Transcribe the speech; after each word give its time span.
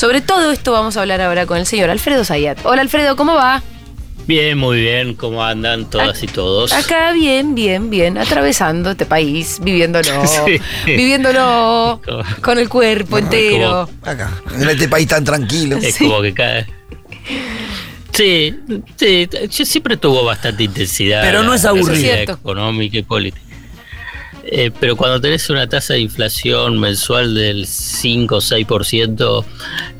Sobre 0.00 0.22
todo 0.22 0.50
esto 0.50 0.72
vamos 0.72 0.96
a 0.96 1.02
hablar 1.02 1.20
ahora 1.20 1.44
con 1.44 1.58
el 1.58 1.66
señor 1.66 1.90
Alfredo 1.90 2.24
Zayat. 2.24 2.64
Hola 2.64 2.80
Alfredo, 2.80 3.16
¿cómo 3.16 3.34
va? 3.34 3.62
Bien, 4.26 4.56
muy 4.56 4.80
bien. 4.80 5.12
¿Cómo 5.12 5.44
andan 5.44 5.90
todas 5.90 6.22
y 6.22 6.26
todos? 6.26 6.72
Acá 6.72 7.12
bien, 7.12 7.54
bien, 7.54 7.90
bien. 7.90 8.16
Atravesando 8.16 8.92
este 8.92 9.04
país, 9.04 9.58
viviéndolo. 9.60 10.22
Viviéndolo 10.86 12.00
con 12.40 12.58
el 12.58 12.70
cuerpo 12.70 13.18
entero. 13.18 13.90
Acá, 14.00 14.30
en 14.54 14.70
este 14.70 14.88
país 14.88 15.06
tan 15.06 15.22
tranquilo. 15.22 15.76
Es 15.76 15.98
como 15.98 16.22
que 16.22 16.32
cae. 16.32 16.66
Sí, 18.12 18.56
sí, 18.96 19.28
siempre 19.66 19.98
tuvo 19.98 20.24
bastante 20.24 20.64
intensidad. 20.64 21.20
Pero 21.20 21.42
no 21.42 21.52
es 21.52 21.66
aburrido. 21.66 22.14
Económica 22.14 22.96
y 22.96 23.02
política. 23.02 23.49
Eh, 24.44 24.70
pero 24.78 24.96
cuando 24.96 25.20
tenés 25.20 25.50
una 25.50 25.68
tasa 25.68 25.94
de 25.94 26.00
inflación 26.00 26.78
mensual 26.78 27.34
del 27.34 27.66
5 27.66 28.36
o 28.36 28.40
6% 28.40 29.44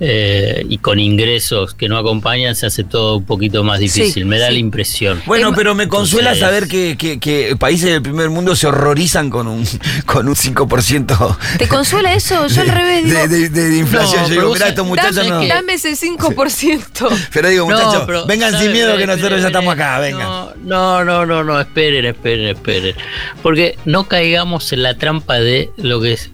eh, 0.00 0.64
y 0.68 0.79
con 0.79 0.98
ingresos 0.98 1.75
que 1.75 1.89
no 1.89 1.99
acompañan, 1.99 2.54
se 2.57 2.66
hace 2.66 2.85
todo 2.85 3.18
un 3.18 3.25
poquito 3.25 3.63
más 3.64 3.80
difícil. 3.80 4.25
me 4.25 4.39
da 4.39 4.50
la 4.50 4.58
impresión. 4.58 5.22
Bueno, 5.26 5.53
pero 5.54 5.75
me 5.75 5.89
consuela 5.89 6.35
saber 6.35 6.68
que, 6.68 7.57
países 7.58 7.90
del 7.90 8.03
primer 8.03 8.30
mundo 8.30 8.57
se 8.57 8.66
horrorizan 8.66 9.30
con 9.30 9.46
un, 9.46 9.66
con 10.07 10.29
un 10.29 10.35
5%. 10.35 11.36
¿Te 11.58 11.68
consuela 11.68 12.14
eso? 12.14 12.46
Yo 12.46 12.63
al 12.63 12.68
revés 12.68 13.04
digo. 13.04 13.29
De, 13.50 13.79
inflación. 13.79 14.25
Yo 14.25 14.30
digo, 14.30 14.52
mira, 14.52 14.68
estos 14.68 14.86
muchachos 14.86 15.16
dame, 15.16 15.29
no. 15.29 15.46
Dame 15.46 15.75
ese 15.75 15.93
5%. 15.93 17.29
pero 17.32 17.49
digo, 17.49 17.66
muchachos, 17.66 18.27
vengan 18.27 18.58
sin 18.58 18.72
miedo 18.72 18.96
que 18.96 19.07
nosotros 19.07 19.41
ya 19.41 19.49
estamos 19.49 19.75
acá, 19.75 19.99
vengan. 19.99 20.50
No, 20.64 21.04
no, 21.04 21.27
no, 21.27 21.44
no, 21.44 21.61
esperen, 21.61 22.04
esperen, 22.04 22.49
esperen. 22.49 22.94
Porque 23.43 23.79
no 23.85 24.04
caigamos 24.30 24.72
en 24.72 24.82
la 24.82 24.94
trampa 24.94 25.40
de 25.40 25.70
lo 25.76 26.00
que 26.00 26.12
es. 26.12 26.30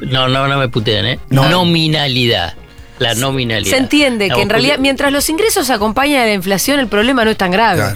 No, 0.00 0.28
no, 0.28 0.48
no 0.48 0.58
me 0.58 0.68
putean, 0.68 1.06
¿eh? 1.06 1.18
Nominalidad. 1.28 2.54
La 2.98 3.14
nominalidad. 3.14 3.70
Se 3.70 3.76
entiende 3.76 4.30
que 4.30 4.40
en 4.40 4.48
realidad, 4.48 4.78
mientras 4.78 5.12
los 5.12 5.28
ingresos 5.28 5.68
acompañan 5.68 6.22
a 6.22 6.26
la 6.26 6.32
inflación, 6.32 6.80
el 6.80 6.86
problema 6.88 7.24
no 7.24 7.30
es 7.30 7.36
tan 7.36 7.50
grave. 7.50 7.94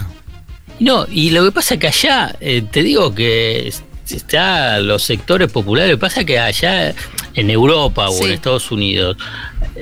No, 0.81 1.07
y 1.11 1.31
lo 1.31 1.45
que 1.45 1.53
pasa 1.53 1.75
es 1.75 1.81
que 1.81 1.87
allá, 1.89 2.37
eh, 2.41 2.63
te 2.71 2.83
digo 2.83 3.15
que 3.15 3.73
está 4.11 4.79
los 4.81 5.03
sectores 5.03 5.51
populares, 5.51 5.91
lo 5.91 5.97
que 5.97 6.01
pasa 6.01 6.21
es 6.21 6.27
que 6.27 6.39
allá 6.39 6.95
en 7.35 7.51
Europa 7.51 8.09
o 8.11 8.27
en 8.27 8.33
Estados 8.33 8.71
Unidos, 8.71 9.17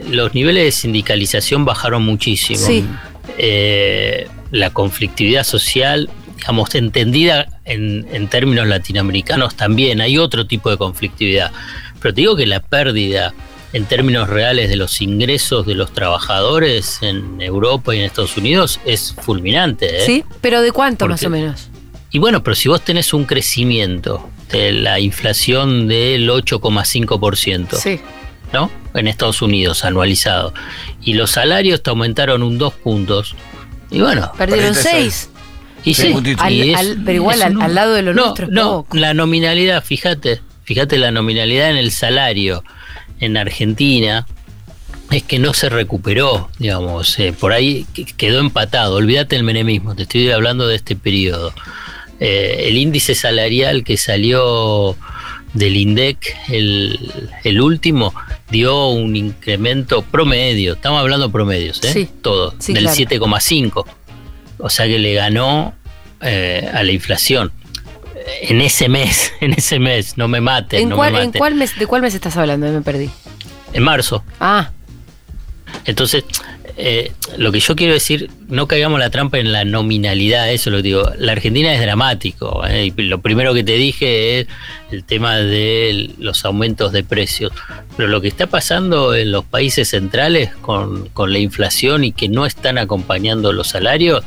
los 0.09 0.33
niveles 0.35 0.65
de 0.65 0.73
sindicalización 0.73 1.65
bajaron 1.65 2.05
muchísimo. 2.05 2.67
Eh, 3.39 4.29
la 4.53 4.71
conflictividad 4.71 5.45
social 5.45 6.09
digamos, 6.37 6.75
entendida 6.75 7.47
en, 7.65 8.29
términos 8.29 8.67
latinoamericanos 8.67 9.57
también, 9.57 10.01
hay 10.01 10.19
otro 10.19 10.47
tipo 10.47 10.71
de 10.71 10.77
conflictividad. 10.77 11.51
Pero 12.01 12.15
te 12.15 12.21
digo 12.21 12.37
que 12.37 12.47
la 12.47 12.61
pérdida 12.61 13.35
en 13.73 13.85
términos 13.85 14.29
reales 14.29 14.69
de 14.69 14.77
los 14.77 15.01
ingresos 15.01 15.67
de 15.67 15.75
los 15.75 15.93
trabajadores 15.93 16.99
en 17.03 17.41
Europa 17.41 17.95
y 17.95 17.99
en 17.99 18.05
Estados 18.05 18.37
Unidos 18.37 18.81
es 18.85 19.15
fulminante. 19.21 20.03
¿eh? 20.03 20.07
Sí, 20.07 20.25
pero 20.41 20.63
¿de 20.63 20.73
cuánto 20.73 21.07
más 21.09 21.23
o 21.25 21.31
menos? 21.31 21.69
Y 22.11 22.19
bueno, 22.19 22.43
pero 22.43 22.55
si 22.55 22.69
vos 22.69 22.83
tenés 22.83 23.13
un 23.13 23.25
crecimiento 23.25 24.29
de 24.51 24.73
la 24.73 25.01
inflación 25.01 25.89
del 25.89 26.29
8,5%, 26.31 27.77
sí. 27.77 28.01
¿no? 28.53 28.71
En 28.95 29.09
Estados 29.09 29.43
Unidos, 29.43 29.85
anualizado, 29.85 30.55
y 31.03 31.15
los 31.15 31.33
salarios 31.33 31.83
te 31.83 31.91
aumentaron 31.91 32.43
un 32.43 32.57
2 32.57 32.75
puntos, 32.75 33.35
y 33.91 34.01
bueno. 34.01 34.33
Perdieron 34.39 34.75
6. 34.75 35.31
Y 35.87 35.95
sí, 35.95 36.13
pero 37.05 37.13
igual 37.13 37.43
al, 37.43 37.75
lado 37.75 37.95
de 37.95 38.03
lo 38.03 38.13
no, 38.13 38.25
nuestro. 38.25 38.49
No, 38.49 38.87
la 38.93 39.15
nominalidad, 39.15 39.85
fíjate, 39.85 40.41
fíjate 40.65 40.99
la 40.99 41.13
nominalidad 41.13 41.71
en 41.71 41.77
el 41.77 41.93
salario 41.93 42.65
en 43.21 43.37
Argentina 43.37 44.27
es 45.13 45.23
que 45.23 45.39
no 45.39 45.55
se 45.55 45.69
recuperó, 45.69 46.51
digamos, 46.59 47.17
eh, 47.21 47.33
por 47.33 47.53
ahí 47.53 47.87
quedó 48.17 48.41
empatado. 48.41 48.97
Olvídate 48.97 49.37
el 49.37 49.45
menemismo, 49.45 49.95
te 49.95 50.03
estoy 50.03 50.29
hablando 50.33 50.67
de 50.67 50.75
este 50.75 50.97
periodo. 50.97 51.55
Eh, 52.19 52.65
el 52.67 52.79
índice 52.79 53.15
salarial 53.15 53.85
que 53.85 53.97
salió 53.97 54.97
del 55.55 55.77
INDEC, 55.77 56.37
el, 56.49 57.61
último, 57.61 58.13
dio 58.51 58.89
un 58.89 59.15
incremento 59.15 60.03
promedio, 60.03 60.73
estamos 60.73 60.99
hablando 60.99 61.31
promedios, 61.31 61.81
¿eh? 61.85 61.93
Sí, 61.93 62.09
Todo, 62.23 62.51
del 62.67 62.89
7,5 62.89 63.85
o 64.59 64.71
sea 64.71 64.87
que 64.87 64.99
le 64.99 65.15
ganó 65.15 65.75
eh, 66.21 66.71
a 66.73 66.83
la 66.83 66.93
inflación. 66.93 67.53
En 68.43 68.61
ese 68.61 68.89
mes, 68.89 69.33
en 69.41 69.53
ese 69.53 69.79
mes, 69.79 70.17
no 70.17 70.29
me 70.29 70.41
maten. 70.41 70.83
¿En, 70.83 70.89
no 70.89 70.97
cuál, 70.97 71.13
me 71.13 71.23
¿en 71.23 71.33
cuál 71.33 71.55
mes, 71.55 71.79
¿De 71.79 71.87
cuál 71.87 72.03
mes 72.03 72.15
estás 72.15 72.37
hablando? 72.37 72.67
Me 72.71 72.83
perdí. 72.83 73.11
En 73.73 73.83
marzo. 73.83 74.25
Ah. 74.41 74.71
Entonces, 75.85 76.25
eh, 76.79 77.13
lo 77.39 77.53
que 77.53 77.61
yo 77.61 77.75
quiero 77.75 77.95
decir, 77.95 78.31
no 78.49 78.69
caigamos 78.69 79.01
la 79.01 79.09
trampa 79.09 79.39
en 79.39 79.51
la 79.51 79.65
nominalidad, 79.65 80.53
eso 80.53 80.71
lo 80.71 80.83
digo. 80.83 81.11
La 81.19 81.33
Argentina 81.33 81.73
es 81.73 81.81
dramático. 81.81 82.63
Eh, 82.69 82.93
lo 82.97 83.21
primero 83.21 83.55
que 83.55 83.65
te 83.65 83.73
dije 83.73 84.41
es 84.41 84.47
el 84.91 85.05
tema 85.05 85.37
de 85.37 86.11
los 86.19 86.45
aumentos 86.45 86.93
de 86.93 87.03
precios. 87.03 87.53
Pero 87.97 88.09
lo 88.11 88.21
que 88.21 88.29
está 88.29 88.47
pasando 88.47 89.15
en 89.15 89.33
los 89.33 89.45
países 89.45 89.89
centrales 89.89 90.55
con, 90.57 91.09
con 91.09 91.33
la 91.33 91.39
inflación 91.39 92.05
y 92.05 92.13
que 92.13 92.29
no 92.29 92.45
están 92.45 92.77
acompañando 92.77 93.53
los 93.53 93.69
salarios, 93.69 94.23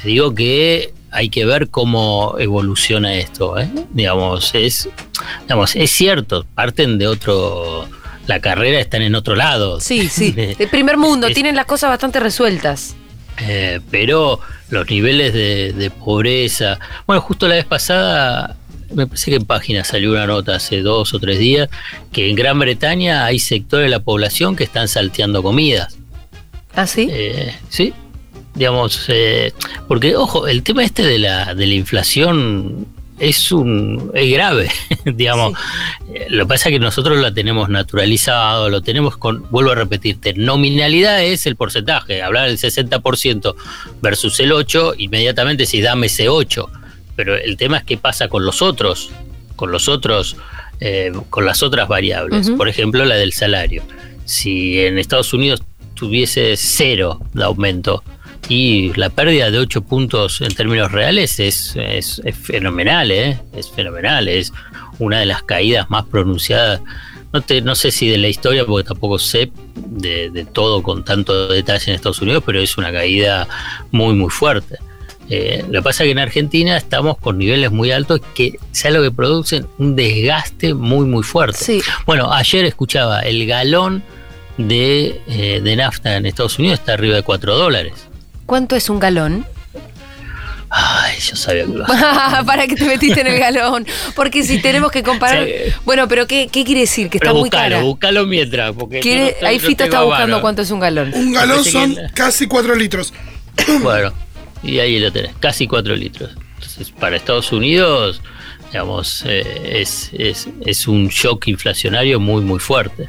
te 0.00 0.08
digo 0.08 0.34
que 0.34 0.92
hay 1.10 1.28
que 1.28 1.44
ver 1.44 1.70
cómo 1.70 2.36
evoluciona 2.38 3.14
esto. 3.14 3.58
¿eh? 3.58 3.68
Digamos, 3.92 4.54
es, 4.54 4.88
digamos, 5.42 5.74
es 5.74 5.90
cierto, 5.90 6.46
parten 6.54 6.98
de 6.98 7.08
otro 7.08 7.88
la 8.30 8.40
carrera 8.40 8.78
están 8.78 9.02
en 9.02 9.14
otro 9.16 9.34
lado. 9.34 9.80
Sí, 9.80 10.08
sí. 10.08 10.34
El 10.58 10.68
primer 10.68 10.96
mundo, 10.96 11.28
tienen 11.28 11.56
las 11.56 11.66
cosas 11.66 11.90
bastante 11.90 12.20
resueltas. 12.20 12.94
Eh, 13.40 13.80
pero 13.90 14.40
los 14.70 14.88
niveles 14.88 15.32
de, 15.32 15.92
pobreza. 15.98 16.78
Bueno, 17.06 17.20
justo 17.22 17.48
la 17.48 17.56
vez 17.56 17.64
pasada, 17.64 18.56
me 18.94 19.06
parece 19.06 19.32
que 19.32 19.36
en 19.38 19.44
página 19.44 19.82
salió 19.82 20.12
una 20.12 20.26
nota 20.26 20.54
hace 20.54 20.80
dos 20.80 21.12
o 21.12 21.18
tres 21.18 21.38
días, 21.38 21.68
que 22.12 22.30
en 22.30 22.36
Gran 22.36 22.58
Bretaña 22.58 23.24
hay 23.24 23.40
sectores 23.40 23.86
de 23.86 23.90
la 23.90 24.00
población 24.00 24.54
que 24.54 24.64
están 24.64 24.86
salteando 24.86 25.42
comidas. 25.42 25.96
¿Ah, 26.74 26.86
sí? 26.86 27.08
Eh, 27.10 27.54
sí. 27.68 27.92
Digamos, 28.54 29.06
eh, 29.08 29.52
porque, 29.88 30.16
ojo, 30.16 30.46
el 30.46 30.62
tema 30.62 30.84
este 30.84 31.02
de 31.02 31.18
la, 31.18 31.54
de 31.54 31.66
la 31.66 31.74
inflación 31.74 32.86
es 33.20 33.52
un 33.52 34.10
es 34.14 34.32
grave, 34.32 34.70
digamos. 35.04 35.56
Lo 36.30 36.44
que 36.44 36.48
pasa 36.48 36.68
es 36.68 36.72
que 36.72 36.78
nosotros 36.80 37.18
lo 37.18 37.32
tenemos 37.32 37.68
naturalizado, 37.68 38.68
lo 38.68 38.80
tenemos 38.80 39.16
con, 39.16 39.48
vuelvo 39.50 39.70
a 39.70 39.74
repetirte, 39.76 40.32
nominalidad 40.34 41.22
es 41.22 41.46
el 41.46 41.54
porcentaje, 41.54 42.22
hablar 42.22 42.48
del 42.48 42.58
60% 42.58 43.54
versus 44.00 44.40
el 44.40 44.52
8, 44.52 44.94
inmediatamente 44.98 45.66
si 45.66 45.80
dame 45.80 46.06
ese 46.06 46.28
8, 46.28 46.68
pero 47.14 47.36
el 47.36 47.56
tema 47.56 47.76
es 47.76 47.84
qué 47.84 47.96
pasa 47.96 48.28
con 48.28 48.44
los 48.44 48.62
otros, 48.62 49.10
con 49.54 49.70
los 49.70 49.88
otros, 49.88 50.36
eh, 50.80 51.12
con 51.28 51.44
las 51.44 51.62
otras 51.62 51.86
variables, 51.86 52.50
por 52.50 52.68
ejemplo 52.68 53.04
la 53.04 53.16
del 53.16 53.32
salario. 53.32 53.84
Si 54.24 54.80
en 54.80 54.98
Estados 54.98 55.32
Unidos 55.32 55.62
tuviese 55.94 56.56
cero 56.56 57.20
de 57.34 57.44
aumento, 57.44 58.02
y 58.50 58.92
la 58.94 59.10
pérdida 59.10 59.52
de 59.52 59.58
8 59.58 59.82
puntos 59.82 60.40
en 60.40 60.52
términos 60.52 60.90
reales 60.90 61.38
es, 61.38 61.76
es, 61.76 62.20
fenomenal, 62.42 63.12
¿eh? 63.12 63.38
Es 63.54 63.70
fenomenal, 63.70 64.26
es 64.26 64.52
una 64.98 65.20
de 65.20 65.26
las 65.26 65.44
caídas 65.44 65.88
más 65.88 66.04
pronunciadas. 66.06 66.80
No, 67.32 67.42
te, 67.42 67.62
no 67.62 67.76
sé 67.76 67.92
si 67.92 68.08
de 68.08 68.18
la 68.18 68.26
historia, 68.26 68.66
porque 68.66 68.88
tampoco 68.88 69.20
sé 69.20 69.52
de, 69.76 70.44
todo 70.52 70.82
con 70.82 71.04
tanto 71.04 71.46
detalle 71.46 71.92
en 71.92 71.94
Estados 71.94 72.22
Unidos, 72.22 72.42
pero 72.44 72.60
es 72.60 72.76
una 72.76 72.90
caída 72.90 73.46
muy, 73.92 74.14
muy 74.14 74.30
fuerte. 74.30 74.78
Eh, 75.28 75.64
lo 75.68 75.78
que 75.78 75.82
pasa 75.84 76.02
es 76.02 76.08
que 76.08 76.10
en 76.10 76.18
Argentina 76.18 76.76
estamos 76.76 77.18
con 77.18 77.38
niveles 77.38 77.70
muy 77.70 77.92
altos 77.92 78.20
que 78.34 78.58
sea 78.72 78.90
lo 78.90 79.00
que 79.00 79.12
producen 79.12 79.68
un 79.78 79.94
desgaste 79.94 80.74
muy, 80.74 81.06
muy 81.06 81.22
fuerte. 81.22 81.80
Bueno, 82.04 82.32
ayer 82.32 82.64
escuchaba 82.64 83.20
el 83.20 83.46
galón 83.46 84.02
de, 84.58 85.20
eh, 85.28 85.60
de 85.62 85.76
nafta 85.76 86.16
en 86.16 86.26
Estados 86.26 86.58
Unidos 86.58 86.80
está 86.80 86.94
arriba 86.94 87.14
de 87.14 87.22
4 87.22 87.56
dólares. 87.56 88.09
¿Cuánto 88.50 88.74
es 88.74 88.90
un 88.90 88.98
galón? 88.98 89.46
Ay, 90.70 91.20
yo 91.20 91.36
sabía 91.36 91.66
que 91.66 91.72
lo 91.72 91.86
Para 92.46 92.66
que 92.66 92.74
te 92.74 92.84
metiste 92.84 93.20
en 93.20 93.28
el 93.28 93.38
galón. 93.38 93.86
Porque 94.16 94.42
si 94.42 94.60
tenemos 94.60 94.90
que 94.90 95.04
comparar. 95.04 95.46
Bueno, 95.84 96.08
pero 96.08 96.26
¿qué, 96.26 96.48
quiere 96.50 96.80
decir? 96.80 97.08
Que 97.10 97.18
está 97.18 97.32
muy 97.32 97.48
cara. 97.48 97.80
Buscalo 97.80 98.26
mientras. 98.26 98.72
Porque 98.74 99.36
Ahí 99.46 99.60
Fito 99.60 99.84
está 99.84 100.02
buscando 100.02 100.40
cuánto 100.40 100.62
es 100.62 100.70
un 100.72 100.80
galón. 100.80 101.12
Un 101.14 101.32
galón 101.32 101.64
son 101.64 101.96
casi 102.12 102.48
4 102.48 102.74
litros. 102.74 103.14
Bueno, 103.82 104.12
y 104.64 104.80
ahí 104.80 104.98
lo 104.98 105.12
tenés, 105.12 105.30
casi 105.38 105.68
4 105.68 105.94
litros. 105.94 106.32
Entonces, 106.56 106.90
para 106.90 107.14
Estados 107.14 107.52
Unidos, 107.52 108.20
digamos, 108.72 109.22
eh, 109.26 109.80
es, 109.80 110.10
es, 110.12 110.48
es 110.66 110.88
un 110.88 111.06
shock 111.06 111.46
inflacionario 111.46 112.18
muy, 112.18 112.42
muy 112.42 112.58
fuerte. 112.58 113.08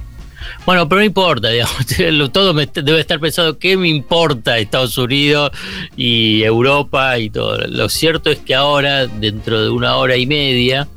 Bueno, 0.65 0.87
pero 0.87 1.01
no 1.01 1.05
importa, 1.05 1.49
digamos, 1.49 1.85
todo 2.31 2.53
debe 2.53 2.99
estar 2.99 3.19
pensado, 3.19 3.57
¿qué 3.57 3.77
me 3.77 3.87
importa 3.87 4.59
Estados 4.59 4.97
Unidos 4.97 5.51
y 5.97 6.43
Europa 6.43 7.17
y 7.17 7.29
todo? 7.29 7.57
Lo 7.67 7.89
cierto 7.89 8.29
es 8.29 8.39
que 8.39 8.53
ahora, 8.53 9.07
dentro 9.07 9.61
de 9.61 9.69
una 9.69 9.95
hora 9.97 10.17
y 10.17 10.27
media, 10.27 10.87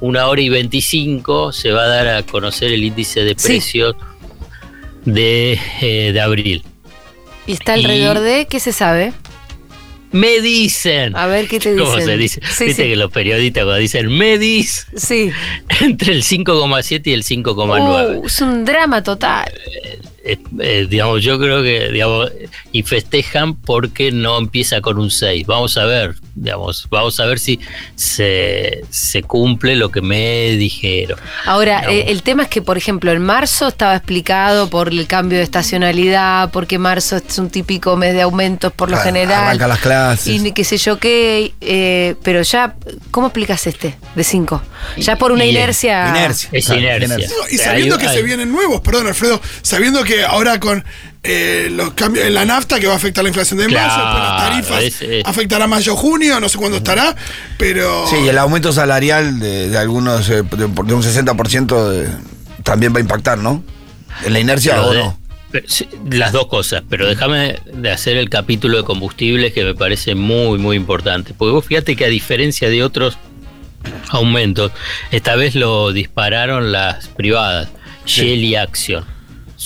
una 0.00 0.26
hora 0.26 0.40
y 0.42 0.48
veinticinco, 0.48 1.52
se 1.52 1.72
va 1.72 1.84
a 1.84 1.88
dar 1.88 2.08
a 2.08 2.22
conocer 2.24 2.72
el 2.72 2.84
índice 2.84 3.24
de 3.24 3.34
precios 3.34 3.96
de, 5.04 5.58
eh, 5.80 6.12
de 6.12 6.20
abril. 6.20 6.62
¿Y 7.46 7.52
está 7.52 7.74
alrededor 7.74 8.20
de 8.20 8.46
qué 8.46 8.60
se 8.60 8.72
sabe? 8.72 9.12
Me 10.16 10.40
dicen. 10.40 11.16
A 11.16 11.26
ver 11.26 11.46
qué 11.46 11.60
te 11.60 11.74
dicen. 11.74 11.84
¿Cómo 11.84 12.00
se 12.00 12.16
dice? 12.16 12.40
Viste 12.40 12.88
que 12.88 12.96
los 12.96 13.10
periodistas 13.10 13.64
cuando 13.64 13.80
dicen 13.80 14.08
me 14.08 14.38
dicen. 14.38 14.98
Sí. 14.98 15.30
Entre 15.80 16.12
el 16.12 16.22
5,7 16.22 17.02
y 17.04 17.12
el 17.12 17.22
5,9. 17.22 18.20
Uh, 18.20 18.26
es 18.26 18.40
un 18.40 18.64
drama 18.64 19.02
total. 19.02 19.52
Eh, 20.24 20.38
eh, 20.60 20.86
digamos, 20.88 21.22
yo 21.22 21.38
creo 21.38 21.62
que, 21.62 21.90
digamos, 21.90 22.32
y 22.72 22.82
festejan 22.82 23.54
porque 23.54 24.10
no 24.10 24.38
empieza 24.38 24.80
con 24.80 24.98
un 24.98 25.10
6. 25.10 25.46
Vamos 25.46 25.76
a 25.76 25.84
ver, 25.84 26.16
digamos, 26.36 26.86
vamos 26.90 27.18
a 27.18 27.24
ver 27.24 27.38
si 27.38 27.58
se, 27.96 28.84
cumple 29.26 29.74
lo 29.74 29.90
que 29.90 30.02
me 30.02 30.50
dijeron. 30.52 31.18
Ahora, 31.46 31.90
eh, 31.90 32.04
el 32.08 32.22
tema 32.22 32.44
es 32.44 32.48
que, 32.48 32.62
por 32.62 32.76
ejemplo, 32.76 33.10
en 33.10 33.22
marzo 33.22 33.68
estaba 33.68 33.96
explicado 33.96 34.68
por 34.68 34.88
el 34.88 35.06
cambio 35.06 35.38
de 35.38 35.44
estacionalidad, 35.44 36.50
porque 36.50 36.78
marzo 36.78 37.16
es 37.16 37.38
un 37.38 37.50
típico 37.50 37.96
mes 37.96 38.14
de 38.14 38.22
aumentos 38.22 38.72
por 38.72 38.90
lo 38.90 38.98
general. 38.98 39.44
Arranca 39.44 39.66
las 39.66 39.80
clases. 39.80 40.26
Y 40.28 40.52
qué 40.52 40.62
sé 40.62 40.76
yo 40.76 40.98
qué, 40.98 42.16
pero 42.22 42.42
ya, 42.42 42.76
¿cómo 43.10 43.28
explicas 43.28 43.66
este 43.66 43.96
de 44.14 44.24
5? 44.24 44.62
Ya 44.98 45.16
por 45.16 45.32
una 45.32 45.44
inercia. 45.44 46.08
Inercia. 46.10 46.50
Es 46.52 46.68
inercia. 46.68 47.28
y 47.50 47.56
sabiendo 47.56 47.98
que 47.98 48.08
se 48.08 48.22
vienen 48.22 48.52
nuevos, 48.52 48.80
perdón, 48.82 49.06
Alfredo, 49.06 49.40
sabiendo 49.62 50.04
que 50.04 50.24
ahora 50.24 50.60
con 50.60 50.84
eh, 51.22 51.68
los 51.72 51.94
cambios 51.94 52.26
en 52.26 52.34
la 52.34 52.44
nafta 52.44 52.78
que 52.78 52.86
va 52.86 52.92
a 52.92 52.96
afectar 52.96 53.24
la 53.24 53.28
inflación 53.28 53.58
de 53.58 53.68
mayo, 53.68 53.78
las 53.78 54.36
tarifas 54.36 54.84
afectará 55.24 55.66
mayo 55.66 55.96
junio, 55.96 56.38
no 56.38 56.48
sé 56.48 56.58
cuándo 56.58 56.76
estará, 56.78 57.16
pero 57.58 58.06
Sí, 58.06 58.28
el 58.28 58.38
aumento 58.38 58.72
salarial 58.72 59.40
de, 59.40 59.76
algunos 59.76 60.28
eh, 60.30 60.42
de, 60.42 60.64
un 60.64 61.02
60% 61.02 62.18
también 62.62 62.94
va 62.94 62.98
a 62.98 63.00
impactar, 63.00 63.38
¿no? 63.38 63.64
En 64.24 64.32
la 64.32 64.40
inercia 64.40 64.80
o 64.82 64.94
no. 64.94 65.18
las 66.10 66.32
dos 66.32 66.46
cosas, 66.46 66.82
pero 66.88 67.06
déjame 67.06 67.58
de 67.72 67.90
hacer 67.90 68.16
el 68.16 68.30
capítulo 68.30 68.78
de 68.78 68.84
combustibles 68.84 69.52
que 69.52 69.64
me 69.64 69.74
parece 69.74 70.14
muy, 70.14 70.58
muy 70.58 70.76
importante. 70.76 71.34
Porque 71.36 71.52
vos 71.52 71.64
fíjate 71.64 71.96
que 71.96 72.04
a 72.04 72.08
diferencia 72.08 72.68
de 72.68 72.84
otros 72.84 73.18
aumentos, 74.10 74.72
esta 75.10 75.34
vez 75.34 75.54
lo 75.54 75.92
dispararon 75.92 76.72
las 76.72 77.08
privadas, 77.08 77.68
Shell 78.04 78.44
y 78.44 78.54
Action 78.54 79.15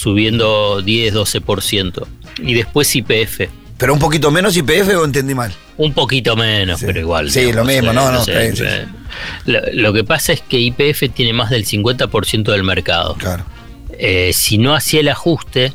subiendo 0.01 0.81
10, 0.81 1.15
12%. 1.15 2.07
Y 2.39 2.55
después 2.55 2.95
IPF. 2.97 3.51
¿Pero 3.77 3.93
un 3.93 3.99
poquito 3.99 4.31
menos 4.31 4.57
IPF 4.57 4.89
o 4.97 5.05
entendí 5.05 5.35
mal? 5.35 5.53
Un 5.77 5.93
poquito 5.93 6.37
menos, 6.37 6.81
pero 6.81 7.01
igual. 7.01 7.31
Sí, 7.31 7.53
lo 7.53 7.65
mismo, 7.65 7.93
no, 7.93 8.11
no. 8.11 8.23
lo, 9.47 9.93
que 9.93 10.05
pasa 10.05 10.33
es 10.33 10.41
que 10.43 10.59
IPF 10.59 11.13
tiene 11.15 11.33
más 11.33 11.51
del 11.51 11.65
50% 11.65 12.51
del 12.51 12.63
mercado. 12.65 13.15
Claro. 13.15 13.45
Eh, 13.93 14.33
si 14.35 14.59
no 14.59 14.75
hacía 14.75 15.01
el 15.01 15.09
ajuste, 15.09 15.73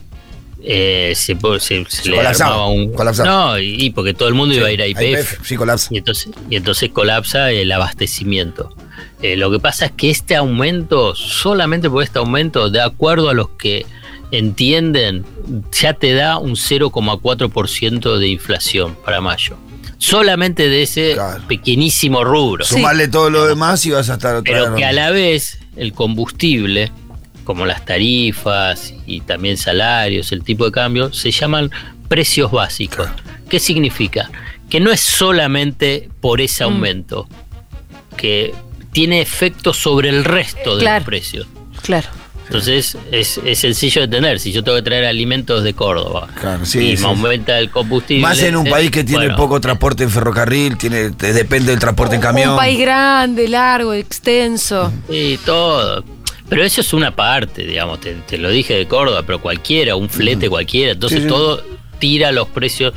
eh, 0.63 1.13
se, 1.16 1.38
se, 1.60 1.86
se, 1.88 2.10
le 2.10 2.19
armaba 2.19 2.68
un. 2.68 2.94
No, 3.24 3.60
y, 3.60 3.92
porque 3.92 4.13
todo 4.16 4.28
el 4.28 4.33
mundo 4.33 4.56
iba 4.56 4.68
a 4.68 4.71
ir 4.71 4.81
a 4.81 4.88
IPF. 4.88 5.39
sí, 5.44 5.56
colapsa. 5.56 5.89
Y 5.92 5.98
entonces, 5.98 6.30
y 6.50 6.56
entonces 6.56 6.89
colapsa 6.89 7.51
el 7.51 7.71
abastecimiento. 7.71 8.75
Eh, 9.21 9.38
lo 9.38 9.50
que 9.51 9.60
pasa 9.60 9.86
es 9.86 9.92
que 9.92 10.10
este 10.10 10.36
aumento, 10.36 11.16
solamente 11.16 11.89
por 11.89 12.04
este 12.04 12.19
aumento, 12.19 12.69
de 12.69 12.81
acuerdo 12.81 13.30
a 13.30 13.33
los 13.33 13.50
que 13.50 13.86
entienden, 14.31 15.25
ya 15.72 15.94
te 15.94 16.13
da 16.13 16.38
un 16.38 16.51
0,4% 16.51 18.18
de 18.18 18.27
inflación 18.27 18.95
para 19.04 19.22
mayo. 19.22 19.57
Solamente 19.98 20.68
de 20.68 20.83
ese 20.83 21.18
pequeñísimo 21.48 22.24
rubro. 22.24 22.66
Sumarle 22.66 23.07
todo 23.07 23.30
lo 23.30 23.45
demás 23.45 23.86
y 23.86 23.92
vas 23.92 24.10
a 24.10 24.16
estar... 24.16 24.44
Pero 24.44 24.75
que 24.75 24.86
a 24.86 24.92
la 24.92 25.12
vez 25.12 25.60
el 25.75 25.94
combustible, 25.94 26.92
como 27.44 27.66
las 27.66 27.86
tarifas 27.86 28.94
y 29.06 29.22
también 29.22 29.57
salarios, 29.57 30.31
el 30.31 30.44
tipo 30.44 30.66
de 30.66 30.71
cambio, 30.71 31.13
se 31.13 31.31
llaman 31.31 31.71
precios 32.07 32.51
básicos. 32.51 33.07
¿Qué 33.50 33.60
significa? 33.60 34.30
Que 34.69 34.80
no 34.80 34.92
es 34.92 35.01
solamente 35.01 36.10
por 36.19 36.42
ese 36.42 36.63
mm. 36.63 36.68
aumento, 36.68 37.28
que 38.18 38.54
tiene 38.92 39.21
efecto 39.21 39.74
sobre 39.74 40.10
el 40.10 40.24
resto 40.24 40.78
de 40.78 40.86
los 40.86 41.04
precios. 41.04 41.48
Claro. 41.81 42.07
Entonces 42.45 42.97
es, 43.12 43.39
sencillo 43.56 44.01
de 44.01 44.07
tener. 44.07 44.39
Si 44.39 44.51
yo 44.51 44.63
tengo 44.63 44.77
que 44.77 44.83
traer 44.83 45.06
alimentos 45.06 45.63
de 45.63 45.74
Córdoba 45.74 46.27
y 46.74 46.97
me 46.97 47.06
aumenta 47.06 47.57
el 47.59 47.69
combustible. 47.69 48.21
Más 48.21 48.42
en 48.42 48.56
un 48.56 48.69
país 48.69 48.92
que 48.92 49.03
tiene 49.03 49.31
poco 49.31 49.59
transporte 49.59 50.03
en 50.03 50.09
ferrocarril, 50.09 50.77
tiene 50.77 51.09
depende 51.09 51.71
del 51.71 51.80
transporte 51.80 52.15
en 52.15 52.21
camión. 52.21 52.51
Un 52.51 52.57
país 52.57 52.80
grande, 52.80 53.47
largo, 53.47 53.94
extenso. 53.94 54.92
Y 55.09 55.38
todo. 55.38 56.03
Pero 56.47 56.63
eso 56.63 56.81
es 56.81 56.94
una 56.94 57.15
parte, 57.15 57.65
digamos, 57.65 58.00
te, 58.01 58.38
lo 58.38 58.50
dije 58.50 58.75
de 58.75 58.88
Córdoba, 58.88 59.24
pero 59.25 59.42
cualquiera, 59.42 59.95
un 59.95 60.09
flete 60.09 60.47
cualquiera. 60.47 60.92
Entonces 60.92 61.25
todo 61.27 61.63
tira 61.97 62.31
los 62.31 62.47
precios 62.50 62.94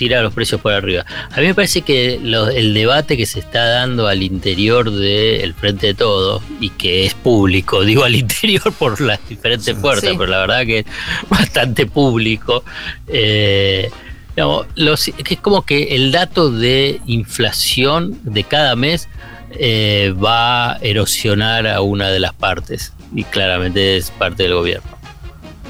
tira 0.00 0.22
los 0.22 0.32
precios 0.32 0.62
por 0.62 0.72
arriba. 0.72 1.04
A 1.30 1.40
mí 1.42 1.48
me 1.48 1.54
parece 1.54 1.82
que 1.82 2.14
el 2.14 2.72
debate 2.72 3.18
que 3.18 3.26
se 3.26 3.38
está 3.38 3.66
dando 3.66 4.08
al 4.08 4.22
interior 4.22 4.90
del 4.90 5.52
Frente 5.52 5.88
de 5.88 5.94
Todo, 5.94 6.42
y 6.58 6.70
que 6.70 7.04
es 7.04 7.12
público, 7.12 7.84
digo 7.84 8.04
al 8.04 8.14
interior 8.14 8.72
por 8.72 8.98
las 8.98 9.20
diferentes 9.28 9.76
puertas, 9.76 10.12
pero 10.16 10.26
la 10.26 10.38
verdad 10.38 10.64
que 10.64 10.78
es 10.78 10.86
bastante 11.28 11.84
público, 11.84 12.64
eh, 13.08 13.90
es 14.36 15.38
como 15.42 15.66
que 15.66 15.94
el 15.94 16.12
dato 16.12 16.50
de 16.50 16.98
inflación 17.04 18.18
de 18.22 18.44
cada 18.44 18.76
mes 18.76 19.06
eh, 19.50 20.14
va 20.16 20.76
a 20.76 20.78
erosionar 20.78 21.66
a 21.66 21.82
una 21.82 22.08
de 22.08 22.20
las 22.20 22.32
partes, 22.32 22.94
y 23.14 23.24
claramente 23.24 23.98
es 23.98 24.10
parte 24.12 24.44
del 24.44 24.54
gobierno, 24.54 24.96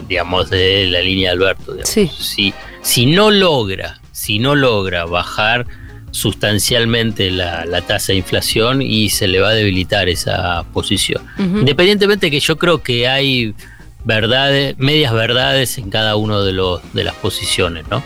digamos, 0.09 0.51
de 0.51 0.87
la 0.87 1.01
línea 1.01 1.31
de 1.31 1.37
Alberto. 1.37 1.75
Si, 1.83 2.55
si 2.81 3.07
no 3.07 3.33
logra 3.33 4.01
si 4.21 4.39
no 4.39 4.55
logra 4.55 5.07
bajar 5.07 5.67
sustancialmente 6.11 7.31
la, 7.31 7.65
tasa 7.87 8.13
de 8.13 8.19
inflación 8.19 8.83
y 8.83 9.09
se 9.09 9.27
le 9.27 9.41
va 9.41 9.49
a 9.49 9.55
debilitar 9.55 10.11
esa 10.11 10.63
posición. 10.75 11.23
Independientemente 11.39 12.31
que 12.31 12.39
yo 12.39 12.59
creo 12.59 12.83
que 12.83 13.09
hay 13.09 13.55
verdades, 14.05 14.77
medias 14.79 15.15
verdades 15.15 15.79
en 15.79 15.89
cada 15.89 16.17
uno 16.17 16.45
de 16.45 16.53
los 16.53 16.81
de 16.93 17.05
las 17.05 17.15
posiciones, 17.15 17.87
¿no? 17.89 18.03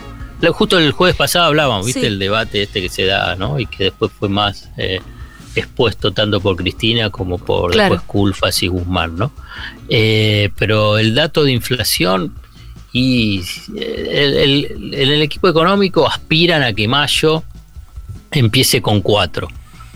Justo 0.52 0.78
el 0.78 0.92
jueves 0.92 1.16
pasado 1.16 1.46
hablábamos, 1.46 1.84
¿viste? 1.86 2.06
El 2.06 2.20
debate 2.20 2.62
este 2.62 2.80
que 2.80 2.88
se 2.88 3.06
da, 3.06 3.34
¿no? 3.34 3.58
Y 3.58 3.66
que 3.66 3.84
después 3.84 4.12
fue 4.12 4.28
más 4.28 4.70
eh, 4.76 5.00
expuesto 5.56 6.12
tanto 6.12 6.40
por 6.40 6.54
Cristina 6.54 7.10
como 7.10 7.38
por 7.38 7.74
después 7.74 8.02
Culfas 8.02 8.62
y 8.62 8.68
Guzmán, 8.68 9.16
¿no? 9.16 9.32
Eh, 9.88 10.50
pero 10.56 10.96
el 10.98 11.16
dato 11.16 11.42
de 11.42 11.50
inflación 11.50 12.34
y 12.94 13.42
eh, 13.76 14.40
el, 14.44 14.94
el, 14.94 15.20
equipo 15.20 15.48
económico 15.48 16.06
aspiran 16.08 16.62
a 16.62 16.72
que 16.72 16.86
mayo 16.86 17.42
empiece 18.30 18.80
con 18.80 19.00
4, 19.00 19.48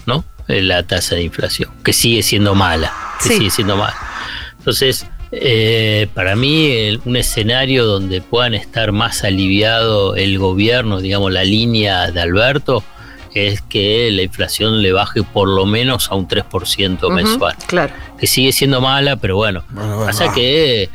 ¿no? 0.07 0.25
La 0.49 0.83
tasa 0.83 1.15
de 1.15 1.23
inflación, 1.23 1.71
que 1.85 1.93
sigue 1.93 2.25
siendo 2.25 2.57
mala, 2.57 2.93
que 3.23 3.29
sigue 3.29 3.51
siendo 3.51 3.77
mala. 3.77 3.97
Entonces, 4.59 5.07
eh, 5.31 6.09
para 6.13 6.35
mí, 6.35 6.99
un 7.05 7.17
escenario 7.17 7.87
donde 7.87 8.21
puedan 8.21 8.55
estar 8.55 8.91
más 8.91 9.23
aliviado 9.23 10.17
el 10.17 10.37
gobierno, 10.41 11.01
digamos, 11.01 11.31
la 11.31 11.45
línea 11.45 12.11
de 12.11 12.21
Alberto, 12.21 12.83
es 13.33 13.61
que 13.61 14.11
la 14.11 14.23
inflación 14.23 14.83
le 14.83 14.93
baje 14.93 15.23
por 15.23 15.49
lo 15.49 15.67
menos 15.67 16.11
a 16.11 16.17
un 16.17 16.27
3% 16.27 17.13
mensual. 17.13 17.55
claro. 17.69 17.93
Que 18.19 18.27
sigue 18.27 18.51
siendo 18.51 18.81
mala, 18.81 19.15
pero 19.15 19.37
bueno, 19.37 19.63
pasa 20.05 20.33
que 20.35 20.91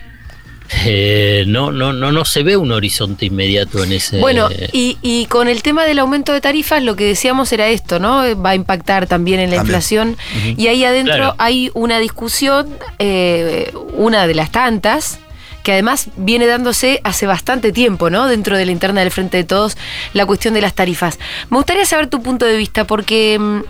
eh, 0.85 1.43
no, 1.47 1.71
no, 1.71 1.93
no, 1.93 2.11
no 2.11 2.25
se 2.25 2.43
ve 2.43 2.57
un 2.57 2.71
horizonte 2.71 3.25
inmediato 3.25 3.83
en 3.83 3.93
ese. 3.93 4.19
Bueno, 4.19 4.49
y, 4.71 4.97
y, 5.01 5.25
con 5.27 5.47
el 5.47 5.61
tema 5.61 5.85
del 5.85 5.99
aumento 5.99 6.33
de 6.33 6.41
tarifas, 6.41 6.81
lo 6.81 6.95
que 6.95 7.05
decíamos 7.05 7.51
era 7.53 7.67
esto, 7.67 7.99
¿no? 7.99 8.23
Va 8.41 8.51
a 8.51 8.55
impactar 8.55 9.07
también 9.07 9.39
en 9.39 9.49
la 9.49 9.57
inflación. 9.57 10.17
Y 10.57 10.67
ahí 10.67 10.83
adentro 10.83 11.35
hay 11.37 11.71
una 11.73 11.99
discusión, 11.99 12.69
eh, 12.99 13.71
una 13.93 14.27
de 14.27 14.35
las 14.35 14.51
tantas, 14.51 15.19
que 15.63 15.71
además 15.71 16.09
viene 16.17 16.45
dándose 16.45 16.99
hace 17.03 17.25
bastante 17.25 17.71
tiempo, 17.71 18.09
¿no? 18.09 18.27
Dentro 18.27 18.57
de 18.57 18.65
la 18.65 18.71
interna 18.71 19.01
del 19.01 19.11
Frente 19.11 19.37
de 19.37 19.43
Todos, 19.43 19.77
la 20.13 20.25
cuestión 20.25 20.53
de 20.53 20.61
las 20.61 20.73
tarifas. 20.73 21.19
Me 21.49 21.57
gustaría 21.57 21.85
saber 21.85 22.07
tu 22.07 22.21
punto 22.21 22.45
de 22.45 22.57
vista, 22.57 22.85
porque. 22.85 23.37
Mm, 23.39 23.61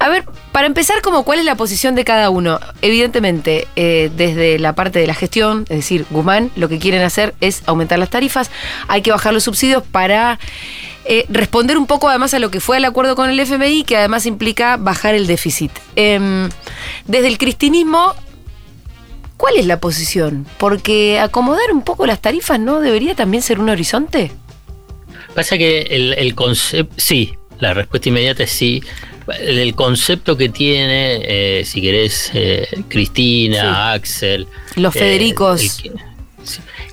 a 0.00 0.08
ver, 0.08 0.24
para 0.54 0.68
empezar, 0.68 1.02
como 1.02 1.24
cuál 1.24 1.40
es 1.40 1.44
la 1.44 1.56
posición 1.56 1.96
de 1.96 2.04
cada 2.04 2.30
uno. 2.30 2.60
Evidentemente, 2.80 3.66
eh, 3.74 4.08
desde 4.16 4.60
la 4.60 4.72
parte 4.72 5.00
de 5.00 5.06
la 5.08 5.14
gestión, 5.14 5.62
es 5.68 5.78
decir, 5.78 6.06
Guzmán, 6.10 6.52
lo 6.54 6.68
que 6.68 6.78
quieren 6.78 7.02
hacer 7.02 7.34
es 7.40 7.64
aumentar 7.66 7.98
las 7.98 8.08
tarifas, 8.08 8.52
hay 8.86 9.02
que 9.02 9.10
bajar 9.10 9.34
los 9.34 9.42
subsidios 9.42 9.82
para 9.82 10.38
eh, 11.06 11.26
responder 11.28 11.76
un 11.76 11.88
poco 11.88 12.08
además 12.08 12.34
a 12.34 12.38
lo 12.38 12.52
que 12.52 12.60
fue 12.60 12.76
el 12.76 12.84
acuerdo 12.84 13.16
con 13.16 13.30
el 13.30 13.40
FMI, 13.40 13.82
que 13.82 13.96
además 13.96 14.26
implica 14.26 14.76
bajar 14.76 15.16
el 15.16 15.26
déficit. 15.26 15.72
Em, 15.96 16.48
desde 17.04 17.26
el 17.26 17.36
cristinismo, 17.36 18.14
¿cuál 19.36 19.56
es 19.56 19.66
la 19.66 19.80
posición? 19.80 20.46
Porque 20.58 21.18
acomodar 21.18 21.72
un 21.72 21.82
poco 21.82 22.06
las 22.06 22.22
tarifas 22.22 22.60
no 22.60 22.78
debería 22.78 23.16
también 23.16 23.42
ser 23.42 23.58
un 23.58 23.70
horizonte. 23.70 24.30
Pasa 25.34 25.58
que 25.58 25.80
el, 25.80 26.12
el 26.12 26.36
concepto, 26.36 26.94
sí, 26.96 27.34
la 27.58 27.74
respuesta 27.74 28.08
inmediata 28.08 28.44
es 28.44 28.52
sí 28.52 28.84
el 29.40 29.74
concepto 29.74 30.36
que 30.36 30.48
tiene, 30.48 31.20
eh, 31.24 31.64
si 31.64 31.80
querés, 31.80 32.30
eh, 32.34 32.68
Cristina, 32.88 33.92
Axel. 33.92 34.46
Los 34.76 34.94
eh, 34.96 34.98
Federicos. 34.98 35.82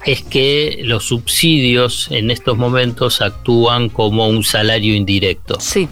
es 0.05 0.23
que 0.23 0.79
los 0.83 1.05
subsidios 1.05 2.07
en 2.11 2.31
estos 2.31 2.57
momentos 2.57 3.21
actúan 3.21 3.89
como 3.89 4.27
un 4.27 4.43
salario 4.43 4.95
indirecto. 4.95 5.59
Sí. 5.59 5.87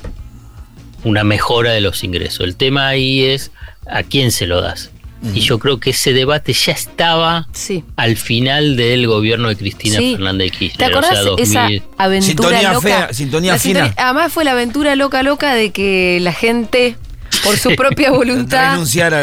Una 1.04 1.24
mejora 1.24 1.72
de 1.72 1.82
los 1.82 2.04
ingresos. 2.04 2.42
El 2.42 2.56
tema 2.56 2.88
ahí 2.88 3.24
es 3.24 3.52
a 3.88 4.04
quién 4.04 4.32
se 4.32 4.48
lo 4.48 4.62
das. 4.62 4.92
Y 5.34 5.42
yo 5.42 5.60
creo 5.60 5.80
que 5.80 5.90
ese 5.92 6.14
debate 6.14 6.54
ya 6.54 6.72
estaba 6.72 7.48
al 7.96 8.16
final 8.18 8.76
del 8.76 9.08
gobierno 9.08 9.50
de 9.50 9.56
Cristina 9.56 9.98
Fernández 9.98 10.52
de 10.52 10.58
Kirchner. 10.58 10.78
¿Te 10.78 10.86
acordás 10.86 11.26
esa 11.38 11.68
aventura 11.98 12.22
sintonía 12.22 12.74
loca? 12.74 12.88
Fea, 12.88 13.14
sintonía 13.14 13.60
fina. 13.60 13.94
además 13.98 14.32
fue 14.32 14.44
la 14.46 14.52
aventura 14.52 14.96
loca 14.96 15.24
loca 15.24 15.54
de 15.54 15.72
que 15.72 16.20
la 16.22 16.34
gente 16.34 16.96
por 17.44 17.58
su 17.58 17.76
propia 17.76 18.12
voluntad 18.12 18.80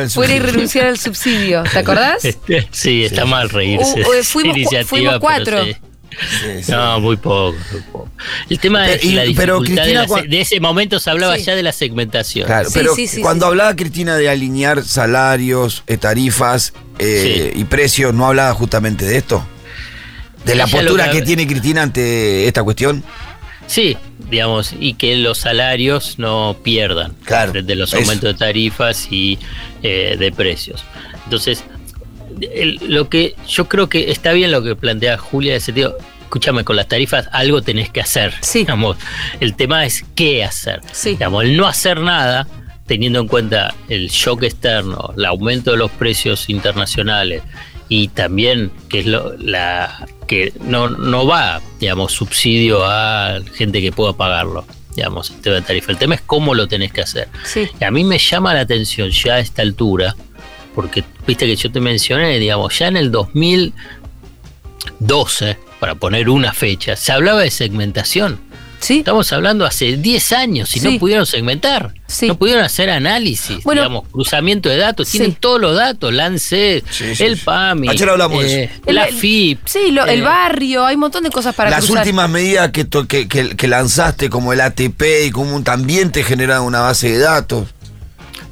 fuera 0.09 0.35
y 0.35 0.39
renunciar 0.39 0.87
al 0.87 0.99
subsidio. 0.99 1.63
¿Te 1.65 1.79
acordás? 1.79 2.23
Sí, 2.71 3.05
está 3.05 3.25
mal 3.25 3.49
reírse. 3.51 4.05
fuimos, 4.25 4.87
fuimos 4.87 5.19
cuatro. 5.19 5.65
No, 6.69 7.01
muy 7.01 7.17
poco, 7.17 7.57
El 8.49 8.59
tema 8.59 8.89
es 8.91 9.05
la 9.05 9.23
dificultad 9.23 9.85
de, 9.85 10.41
ese 10.41 10.61
momento 10.61 10.99
se 10.99 11.11
hablaba 11.11 11.37
ya 11.37 11.55
de 11.55 11.63
la 11.63 11.73
segmentación. 11.73 12.47
Claro, 12.47 12.69
pero 12.73 12.95
cuando 13.21 13.47
hablaba 13.47 13.75
Cristina 13.77 14.17
de 14.17 14.29
alinear 14.29 14.83
salarios, 14.85 15.83
eh, 15.87 15.97
tarifas 15.97 16.73
eh, 16.99 17.53
y 17.55 17.65
precios, 17.65 18.15
¿no 18.15 18.27
hablaba 18.27 18.55
justamente 18.55 19.05
de 19.05 19.19
esto? 19.19 19.47
¿De 20.45 20.55
la 20.55 20.67
postura 20.67 21.11
que, 21.11 21.23
tiene 21.23 21.47
Cristina 21.47 21.83
ante 21.83 22.47
esta 22.47 22.63
cuestión? 22.63 23.03
Sí, 23.67 23.97
digamos, 24.31 24.75
y 24.79 24.95
que 24.95 25.17
los 25.17 25.39
salarios 25.39 26.19
no 26.19 26.57
pierdan 26.63 27.15
claro, 27.25 27.53
de, 27.53 27.75
los 27.75 27.93
aumentos 27.95 28.23
de 28.23 28.35
tarifas 28.35 29.09
y 29.11 29.39
eh, 29.83 30.17
de 30.19 30.31
precios. 30.31 30.85
Entonces, 31.25 31.65
lo 32.83 33.09
que 33.09 33.35
yo 33.47 33.69
creo 33.69 33.89
que 33.89 34.11
está 34.11 34.33
bien 34.33 34.51
lo 34.51 34.63
que 34.63 34.77
plantea 34.77 35.19
Julia 35.19 35.53
de 35.53 35.59
ese 35.59 35.67
sentido. 35.67 35.97
Escúchame, 36.23 36.65
con 36.65 36.75
las 36.75 36.89
tarifas 36.89 37.29
algo 37.33 37.63
tenés 37.63 37.89
que 37.89 38.01
hacer. 38.01 38.35
Sí. 38.41 38.67
el 39.41 39.55
tema 39.55 39.87
es 39.87 40.05
qué 40.15 40.45
hacer. 40.45 40.81
Sí. 40.93 41.11
Digamos, 41.11 41.45
el 41.45 41.57
no 41.57 41.67
hacer 41.67 42.01
nada, 42.01 42.49
teniendo 42.87 43.21
en 43.21 43.29
cuenta 43.29 43.75
el 43.89 44.09
shock 44.09 44.43
externo, 44.43 45.15
el 45.17 45.25
aumento 45.25 45.71
de 45.71 45.77
los 45.77 45.91
precios 45.93 46.51
internacionales 46.51 47.43
y 47.89 48.09
también 48.09 48.73
que 48.89 49.01
es 49.01 49.07
lo, 49.07 49.37
la 49.39 50.07
que 50.27 50.53
no, 50.63 50.89
no 50.89 51.27
va, 51.27 51.61
digamos, 51.79 52.13
subsidio 52.13 52.85
a 52.85 53.39
gente 53.55 53.81
que 53.81 53.93
pueda 53.93 54.13
pagarlo 54.13 54.67
digamos, 54.97 55.31
el 55.31 55.37
tema 55.43 55.57
de 55.57 55.63
tarifa. 55.63 55.93
El 55.93 55.99
tema 55.99 56.15
es 56.15 56.23
cómo 56.23 56.55
lo 56.55 56.67
tenés 56.67 56.91
que 56.91 57.03
hacer. 57.03 57.29
Sí. 57.45 57.69
Y 57.79 57.85
a 57.85 57.91
mí 57.91 58.03
me 58.03 58.19
llama 58.19 58.55
la 58.55 58.61
atención 58.61 59.11
ya 59.11 59.35
a 59.35 59.39
esta 59.41 59.61
altura 59.61 60.17
porque 60.77 61.03
viste 61.27 61.45
que 61.47 61.57
yo 61.57 61.73
te 61.73 61.81
mencioné, 61.81 62.39
digamos, 62.39 62.79
ya 62.79 62.87
en 62.89 62.99
el 62.99 63.11
2012, 63.11 65.57
para 65.81 65.95
poner 65.95 66.29
una 66.29 66.53
fecha, 66.53 66.97
se 66.97 67.13
hablaba 67.13 67.41
de 67.41 67.51
segmentación. 67.51 68.45
¿Sí? 68.79 68.99
Estamos 68.99 69.33
hablando 69.33 69.65
hace 69.65 69.97
10 69.97 70.33
años 70.33 70.77
y 70.77 70.81
no 70.81 70.99
pudieron 70.99 71.25
segmentar, 71.25 71.95
no 72.23 72.37
pudieron 72.37 72.63
hacer 72.63 72.91
análisis, 72.91 73.65
digamos, 73.65 74.07
cruzamiento 74.09 74.69
de 74.69 74.77
datos, 74.77 75.09
tienen 75.09 75.35
todos 75.35 75.59
los 75.59 75.75
datos, 75.75 76.13
Lance, 76.13 76.85
el 77.19 77.39
PAMI, 77.39 77.89
eh, 77.89 78.71
la 78.85 79.07
FIP. 79.07 79.61
Sí, 79.65 79.79
el 79.89 79.99
eh, 79.99 80.21
barrio, 80.21 80.85
hay 80.85 80.97
un 80.97 81.01
montón 81.01 81.25
de 81.25 81.31
cosas 81.31 81.55
para 81.55 81.71
Las 81.71 81.89
últimas 81.89 82.29
medidas 82.29 82.71
que, 82.71 82.87
que, 82.87 83.67
lanzaste, 83.67 84.29
como 84.29 84.53
el 84.53 84.61
ATP 84.61 85.25
y 85.25 85.31
como 85.31 85.63
también 85.63 86.13
te 86.13 86.23
generan 86.23 86.61
una 86.61 86.81
base 86.81 87.13
de 87.13 87.19
datos. 87.19 87.69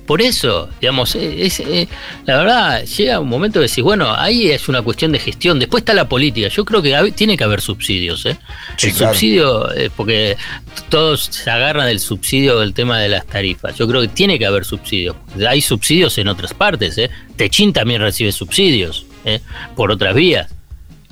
Por 0.07 0.21
eso, 0.21 0.69
digamos, 0.81 1.15
eh, 1.15 1.47
es, 1.47 1.61
eh, 1.61 1.89
la 2.27 2.39
verdad, 2.39 2.85
llega 2.85 3.21
un 3.21 3.29
momento 3.29 3.59
de 3.59 3.65
decir, 3.65 3.83
bueno, 3.83 4.15
ahí 4.15 4.51
es 4.51 4.69
una 4.69 4.83
cuestión 4.83 5.13
de 5.13 5.19
gestión. 5.19 5.59
Después 5.59 5.83
está 5.83 5.95
la 5.95 6.09
política. 6.09 6.49
Yo 6.49 6.65
creo 6.65 6.83
que 6.83 7.13
tiene 7.13 7.37
que 7.37 7.45
haber 7.45 7.61
subsidios. 7.61 8.27
¿eh? 8.27 8.37
el 8.83 8.93
subsidio, 8.93 9.73
eh, 9.75 9.91
porque 9.95 10.37
todos 10.89 11.25
se 11.25 11.51
agarran 11.51 11.87
del 11.87 12.01
subsidio 12.01 12.61
del 12.61 12.75
tema 12.75 12.99
de 13.01 13.09
las 13.09 13.27
tarifas. 13.27 13.77
Yo 13.77 13.89
creo 13.89 14.01
que 14.03 14.09
tiene 14.09 14.39
que 14.39 14.47
haber 14.47 14.65
subsidios. 14.65 15.17
Hay 15.49 15.61
subsidios 15.61 16.19
en 16.19 16.29
otras 16.29 16.55
partes. 16.55 16.99
¿eh? 16.99 17.11
Techín 17.37 17.73
también 17.73 18.01
recibe 18.01 18.33
subsidios 18.33 19.07
¿eh? 19.25 19.41
por 19.77 19.91
otras 19.91 20.15
vías 20.15 20.51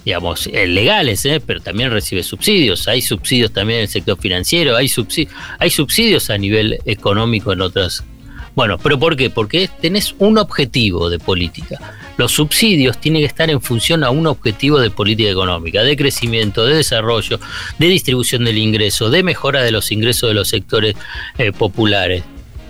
digamos, 0.05 0.47
legales, 0.49 1.25
¿eh? 1.27 1.41
pero 1.45 1.61
también 1.61 1.93
recibe 1.93 2.25
subsidios. 2.25 2.89
Hay 2.89 3.01
subsidios 3.03 3.53
también 3.53 3.79
en 3.79 3.83
el 3.83 3.89
sector 3.89 4.19
financiero, 4.19 4.77
hay 4.77 4.89
subsidios, 4.89 5.33
hay 5.61 5.71
subsidios 5.71 6.29
a 6.29 6.39
nivel 6.39 6.81
económico 6.87 7.53
en 7.53 7.61
otras 7.61 8.03
bueno, 8.55 8.79
pero 8.79 8.99
¿por 8.99 9.17
qué? 9.17 9.31
Porque 9.31 9.69
tenés 9.81 10.15
un 10.19 10.39
objetivo 10.39 11.09
de 11.09 11.19
política. 11.19 11.79
Los 12.17 12.33
subsidios 12.33 12.99
tienen 12.99 13.23
que 13.23 13.27
estar 13.27 13.49
en 13.51 13.61
función 13.61 14.05
a 14.05 14.11
un 14.11 14.27
objetivo 14.27 14.79
de 14.79 14.91
política 14.91 15.31
económica, 15.31 15.83
de 15.83 15.97
crecimiento, 15.97 16.65
de 16.67 16.75
desarrollo, 16.75 17.41
de 17.79 17.87
distribución 17.87 18.45
del 18.45 18.59
ingreso, 18.59 19.11
de 19.11 19.23
mejora 19.23 19.63
de 19.63 19.71
los 19.71 19.91
ingresos 19.91 20.29
de 20.29 20.35
los 20.35 20.49
sectores 20.49 20.95
eh, 21.39 21.53
populares. 21.53 22.23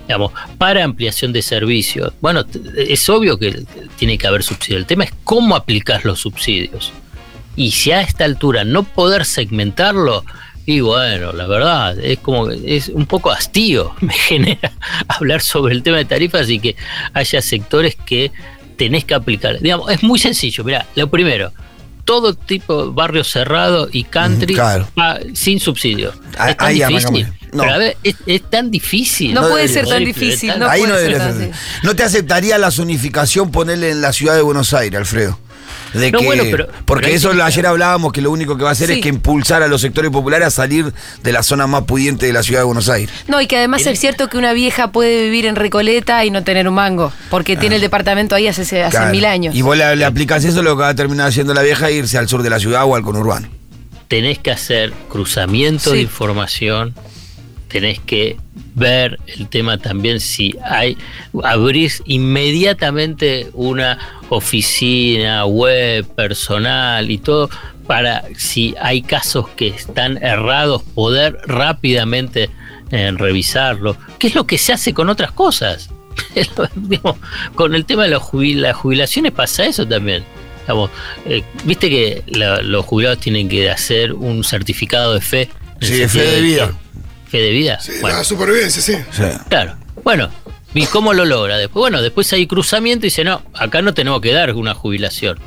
Digamos, 0.06 0.32
para 0.58 0.84
ampliación 0.84 1.32
de 1.32 1.42
servicios. 1.42 2.12
Bueno, 2.20 2.44
es 2.76 3.08
obvio 3.08 3.38
que 3.38 3.64
tiene 3.96 4.18
que 4.18 4.26
haber 4.26 4.42
subsidios. 4.42 4.80
El 4.80 4.86
tema 4.86 5.04
es 5.04 5.12
cómo 5.24 5.56
aplicar 5.56 6.04
los 6.04 6.20
subsidios. 6.20 6.92
Y 7.56 7.70
si 7.70 7.92
a 7.92 8.00
esta 8.00 8.24
altura 8.24 8.64
no 8.64 8.82
poder 8.82 9.24
segmentarlo, 9.24 10.24
y 10.64 10.80
bueno, 10.80 11.32
la 11.32 11.46
verdad, 11.46 11.98
es 11.98 12.18
como, 12.18 12.50
es 12.50 12.88
un 12.88 13.06
poco 13.06 13.30
hastío, 13.30 13.94
me 14.00 14.12
genera 14.12 14.72
hablar 15.08 15.42
sobre 15.42 15.74
el 15.74 15.82
tema 15.82 15.96
de 15.98 16.04
tarifas 16.04 16.48
y 16.48 16.58
que 16.58 16.76
haya 17.12 17.42
sectores 17.42 17.96
que 17.96 18.30
tenés 18.76 19.04
que 19.04 19.14
aplicar. 19.14 19.58
Digamos, 19.60 19.90
es 19.90 20.02
muy 20.02 20.18
sencillo, 20.18 20.62
mira, 20.62 20.86
lo 20.94 21.08
primero, 21.10 21.52
todo 22.04 22.34
tipo 22.34 22.86
de 22.86 22.92
barrio 22.92 23.24
cerrado 23.24 23.88
y 23.90 24.04
country 24.04 24.56
sin 25.34 25.60
subsidio. 25.60 26.12
es 26.46 26.56
tan 26.56 26.74
difícil. 26.74 27.32
No. 27.52 27.64
Pero 27.64 27.74
a 27.74 27.78
ver, 27.78 27.96
es, 28.02 28.42
tan 28.48 28.70
difícil. 28.70 29.34
No, 29.34 29.46
puede 29.46 29.68
ser 29.68 29.86
tan 29.86 30.02
difícil. 30.02 30.58
No, 30.58 30.66
Ahí 30.66 30.84
no 31.82 31.94
te 31.94 32.02
aceptaría 32.02 32.56
la 32.56 32.70
zonificación 32.70 33.50
ponerle 33.50 33.90
en 33.90 34.00
la 34.00 34.14
ciudad 34.14 34.34
de 34.34 34.42
Buenos 34.42 34.72
Aires, 34.72 34.98
Alfredo 34.98 35.38
porque 36.84 37.14
eso 37.14 37.30
ayer 37.42 37.66
hablábamos 37.66 38.12
que 38.12 38.20
lo 38.20 38.30
único 38.30 38.56
que 38.56 38.64
va 38.64 38.70
a 38.70 38.72
hacer 38.72 38.90
es 38.90 39.00
que 39.00 39.08
impulsar 39.08 39.62
a 39.62 39.68
los 39.68 39.80
sectores 39.80 40.10
populares 40.10 40.48
a 40.48 40.50
salir 40.50 40.92
de 41.22 41.32
la 41.32 41.42
zona 41.42 41.66
más 41.66 41.82
pudiente 41.82 42.26
de 42.26 42.32
la 42.32 42.42
ciudad 42.42 42.60
de 42.60 42.64
Buenos 42.64 42.88
Aires. 42.88 43.14
No, 43.28 43.40
y 43.40 43.46
que 43.46 43.56
además 43.56 43.86
es 43.86 43.98
cierto 43.98 44.28
que 44.28 44.38
una 44.38 44.52
vieja 44.52 44.92
puede 44.92 45.22
vivir 45.24 45.46
en 45.46 45.56
Recoleta 45.56 46.24
y 46.24 46.30
no 46.30 46.44
tener 46.44 46.68
un 46.68 46.74
mango, 46.74 47.12
porque 47.30 47.56
tiene 47.56 47.76
el 47.76 47.80
departamento 47.80 48.34
ahí 48.34 48.48
hace, 48.48 48.82
hace 48.82 49.06
mil 49.06 49.24
años. 49.24 49.54
Y 49.54 49.62
vos 49.62 49.76
le, 49.76 50.04
aplicas 50.04 50.44
eso, 50.44 50.62
lo 50.62 50.76
que 50.76 50.82
va 50.82 50.88
a 50.88 50.94
terminar 50.94 51.28
haciendo 51.28 51.54
la 51.54 51.62
vieja 51.62 51.90
irse 51.90 52.18
al 52.18 52.28
sur 52.28 52.42
de 52.42 52.50
la 52.50 52.58
ciudad 52.58 52.84
o 52.84 52.94
al 52.94 53.02
conurbano. 53.02 53.48
Tenés 54.08 54.38
que 54.38 54.50
hacer 54.50 54.92
cruzamiento 55.08 55.92
de 55.92 56.02
información 56.02 56.94
tenés 57.72 57.98
que 58.00 58.36
ver 58.74 59.18
el 59.26 59.48
tema 59.48 59.78
también 59.78 60.20
si 60.20 60.54
hay, 60.62 60.96
abrir 61.42 61.90
inmediatamente 62.04 63.48
una 63.54 63.98
oficina, 64.28 65.46
web, 65.46 66.06
personal 66.14 67.10
y 67.10 67.18
todo, 67.18 67.48
para 67.86 68.24
si 68.36 68.74
hay 68.80 69.02
casos 69.02 69.48
que 69.48 69.68
están 69.68 70.22
errados, 70.22 70.82
poder 70.82 71.38
rápidamente 71.46 72.50
eh, 72.90 73.10
revisarlo. 73.16 73.96
¿Qué 74.18 74.28
es 74.28 74.34
lo 74.34 74.46
que 74.46 74.58
se 74.58 74.74
hace 74.74 74.92
con 74.92 75.08
otras 75.08 75.32
cosas? 75.32 75.88
con 77.54 77.74
el 77.74 77.86
tema 77.86 78.04
de 78.04 78.10
las 78.10 78.22
jubilaciones 78.22 79.32
pasa 79.32 79.64
eso 79.64 79.88
también. 79.88 80.24
Eh, 81.26 81.42
viste 81.64 81.90
que 81.90 82.22
los 82.26 82.84
jubilados 82.84 83.18
tienen 83.18 83.48
que 83.48 83.70
hacer 83.70 84.12
un 84.12 84.44
certificado 84.44 85.14
de 85.14 85.20
fe. 85.20 85.48
Sí, 85.80 85.94
de 85.94 86.08
fe 86.08 86.20
de 86.20 86.40
vida 86.40 86.72
fe 87.32 87.38
de 87.38 87.50
vida. 87.50 87.80
Sí, 87.80 87.92
la 88.02 88.22
supervivencia, 88.22 88.82
sí. 88.82 88.94
Claro. 89.48 89.74
Bueno, 90.04 90.28
¿y 90.74 90.84
cómo 90.86 91.14
lo 91.14 91.24
logra? 91.24 91.56
Después, 91.56 91.80
bueno, 91.80 92.02
después 92.02 92.30
hay 92.34 92.46
cruzamiento 92.46 93.06
y 93.06 93.08
dice, 93.08 93.24
no, 93.24 93.42
acá 93.54 93.80
no 93.80 93.94
tenemos 93.94 94.20
que 94.20 94.32
dar 94.32 94.54
una 94.54 94.74
jubilación. 94.74 95.40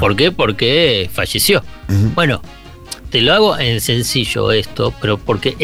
¿Por 0.00 0.16
qué? 0.16 0.32
Porque 0.32 1.10
falleció. 1.12 1.62
Bueno, 2.14 2.40
te 3.10 3.20
lo 3.20 3.34
hago 3.34 3.58
en 3.58 3.82
sencillo 3.82 4.50
esto, 4.50 4.94
pero 4.98 5.18
porque 5.18 5.56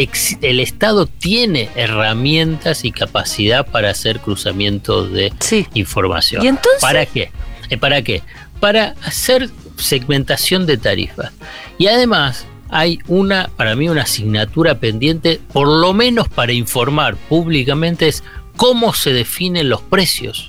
el 0.43 0.61
Estado 0.61 1.07
tiene 1.07 1.71
herramientas 1.75 2.85
y 2.85 2.93
capacidad 2.93 3.67
para 3.67 3.89
hacer 3.89 4.21
cruzamiento 4.21 5.09
de 5.09 5.33
información. 5.73 6.45
¿Y 6.45 6.49
entonces? 6.49 6.83
¿Para 6.83 7.07
qué? 7.07 7.33
Eh, 7.71 7.79
¿Para 7.79 8.03
qué? 8.03 8.23
Para 8.61 8.95
hacer 9.03 9.49
segmentación 9.79 10.67
de 10.67 10.77
tarifas. 10.77 11.33
Y 11.79 11.87
además, 11.87 12.45
hay 12.73 13.01
una, 13.07 13.51
para 13.55 13.77
mí, 13.77 13.89
una 13.91 14.03
asignatura 14.03 14.79
pendiente, 14.79 15.41
por 15.53 15.69
lo 15.69 15.93
menos 15.93 16.29
para 16.29 16.53
informar 16.53 17.17
públicamente, 17.17 18.09
es 18.09 18.25
cómo 18.57 18.95
se 18.95 19.13
definen 19.13 19.69
los 19.69 19.83
precios. 19.83 20.49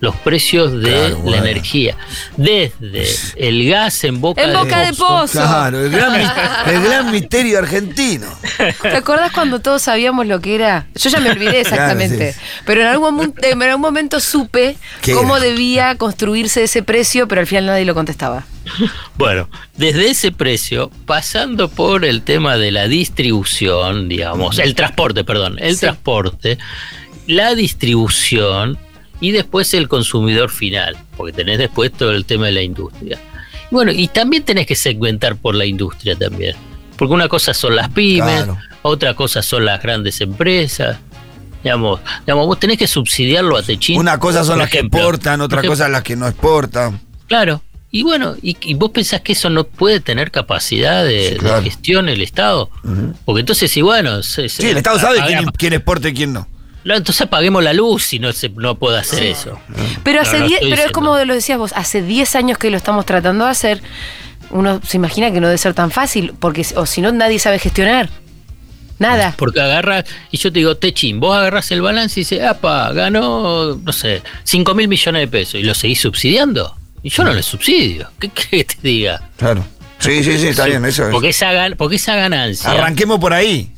los 0.00 0.16
precios 0.16 0.72
de 0.82 1.16
la 1.24 1.36
energía. 1.36 1.96
Desde 2.36 3.06
el 3.36 3.70
gas 3.70 4.02
en 4.02 4.20
boca, 4.20 4.42
en 4.42 4.52
boca 4.52 4.80
de, 4.80 4.92
pozo. 4.92 5.38
Claro, 5.38 5.78
el 5.86 5.92
gran, 5.92 7.12
misterio 7.12 7.60
argentino. 7.60 8.26
¿Te 8.82 8.96
acuerdas 8.96 9.30
cuando 9.30 9.60
todos 9.60 9.82
sabíamos 9.82 10.26
lo 10.26 10.40
que 10.40 10.56
era? 10.56 10.86
Yo 10.96 11.08
ya 11.08 11.20
me 11.20 11.30
olvidé 11.30 11.60
exactamente. 11.60 12.34
Pero 12.66 12.80
en 12.80 12.88
algún, 12.88 13.34
en 13.40 13.62
algún 13.62 13.80
momento 13.80 14.18
supe 14.18 14.76
cómo 15.14 15.38
debía 15.38 15.94
construirse 15.94 16.64
ese 16.64 16.82
precio, 16.82 17.28
pero 17.28 17.40
al 17.40 17.46
final 17.46 17.66
nadie 17.66 17.84
lo 17.84 17.94
contestaba. 17.94 18.44
Bueno, 19.16 19.48
desde 19.76 20.10
ese 20.10 20.32
precio, 20.32 20.90
pasando 21.06 21.68
por 21.68 22.04
el 22.04 22.22
tema 22.22 22.56
de 22.56 22.70
la 22.70 22.88
distribución, 22.88 24.08
digamos, 24.08 24.58
el 24.58 24.74
transporte, 24.74 25.24
perdón, 25.24 25.56
el 25.60 25.78
transporte, 25.78 26.58
la 27.26 27.54
distribución 27.54 28.78
y 29.20 29.30
después 29.30 29.72
el 29.74 29.88
consumidor 29.88 30.50
final, 30.50 30.96
porque 31.16 31.32
tenés 31.32 31.58
después 31.58 31.92
todo 31.92 32.12
el 32.12 32.24
tema 32.24 32.46
de 32.46 32.52
la 32.52 32.62
industria. 32.62 33.18
Bueno, 33.70 33.92
y 33.92 34.08
también 34.08 34.42
tenés 34.42 34.66
que 34.66 34.74
segmentar 34.74 35.36
por 35.36 35.54
la 35.54 35.64
industria 35.64 36.16
también, 36.16 36.56
porque 36.96 37.14
una 37.14 37.28
cosa 37.28 37.54
son 37.54 37.76
las 37.76 37.88
pymes, 37.90 38.46
otra 38.82 39.14
cosa 39.14 39.42
son 39.42 39.64
las 39.64 39.82
grandes 39.82 40.20
empresas. 40.20 40.98
Digamos, 41.62 42.00
digamos, 42.26 42.46
vos 42.48 42.58
tenés 42.58 42.76
que 42.76 42.88
subsidiarlo 42.88 43.56
a 43.56 43.62
Techín. 43.62 43.98
Una 43.98 44.18
cosa 44.18 44.42
son 44.42 44.58
las 44.58 44.68
que 44.68 44.80
exportan, 44.80 45.40
otra 45.40 45.62
cosa 45.62 45.88
las 45.88 46.02
que 46.02 46.16
no 46.16 46.26
exportan. 46.26 47.00
Claro, 47.28 47.62
y 47.92 48.02
bueno, 48.02 48.34
y, 48.42 48.74
vos 48.74 48.90
pensás 48.90 49.20
que 49.20 49.32
eso 49.34 49.50
no 49.50 49.64
puede 49.64 50.00
tener 50.00 50.32
capacidad 50.32 51.04
de, 51.04 51.38
gestión 51.62 52.08
el 52.08 52.22
Estado. 52.22 52.70
Porque 53.24 53.40
entonces, 53.40 53.70
sí, 53.70 53.82
bueno. 53.82 54.22
sí, 54.24 54.46
el 54.60 54.78
Estado 54.78 54.98
sabe 54.98 55.20
quién, 55.26 55.44
quién 55.56 55.72
exporta 55.74 56.08
y 56.08 56.14
quién 56.14 56.32
no 56.32 56.48
entonces 56.84 57.22
apaguemos 57.22 57.62
la 57.62 57.72
luz 57.72 58.04
si 58.04 58.18
no 58.18 58.32
se 58.32 58.48
no 58.48 58.76
puede 58.78 58.98
hacer 58.98 59.22
eso. 59.22 59.58
Pero 60.02 60.20
hace 60.20 60.38
pero 60.60 60.82
es 60.82 60.92
como 60.92 61.16
lo 61.24 61.34
decías 61.34 61.58
vos, 61.58 61.72
hace 61.74 62.02
10 62.02 62.36
años 62.36 62.58
que 62.58 62.70
lo 62.70 62.76
estamos 62.76 63.06
tratando 63.06 63.44
de 63.44 63.50
hacer. 63.50 63.82
Uno 64.50 64.80
se 64.86 64.96
imagina 64.96 65.32
que 65.32 65.40
no 65.40 65.46
debe 65.46 65.58
ser 65.58 65.74
tan 65.74 65.90
fácil, 65.90 66.34
porque 66.38 66.66
o 66.76 66.84
si 66.84 67.00
no 67.00 67.10
nadie 67.12 67.38
sabe 67.38 67.58
gestionar. 67.58 68.10
Nada. 68.98 69.34
Porque 69.36 69.60
agarra, 69.60 70.04
y 70.30 70.36
yo 70.36 70.52
te 70.52 70.60
digo, 70.60 70.76
Techín, 70.76 71.18
vos 71.18 71.36
agarras 71.36 71.70
el 71.72 71.82
balance 71.82 72.20
y 72.20 72.22
dices, 72.22 72.44
apa, 72.44 72.92
ganó, 72.92 73.74
no 73.74 73.92
sé, 73.92 74.22
5 74.44 74.74
mil 74.74 74.86
millones 74.86 75.22
de 75.22 75.28
pesos 75.28 75.54
y 75.54 75.64
lo 75.64 75.74
seguís 75.74 76.00
subsidiando. 76.00 76.76
Y 77.02 77.10
yo 77.10 77.24
no 77.24 77.32
le 77.32 77.42
subsidio. 77.42 78.10
¿Qué 78.18 78.30
crees 78.34 78.66
que 78.66 78.76
te 78.76 78.88
diga? 78.88 79.30
Claro. 79.36 79.64
Sí, 79.98 80.24
sí, 80.24 80.36
sí, 80.36 80.48
está 80.48 80.66
bien, 80.66 80.84
eso 80.84 81.08
porque 81.12 81.28
Esa, 81.28 81.52
porque 81.78 81.96
esa 81.96 82.16
ganancia. 82.16 82.72
Arranquemos 82.72 83.20
por 83.20 83.32
ahí. 83.32 83.72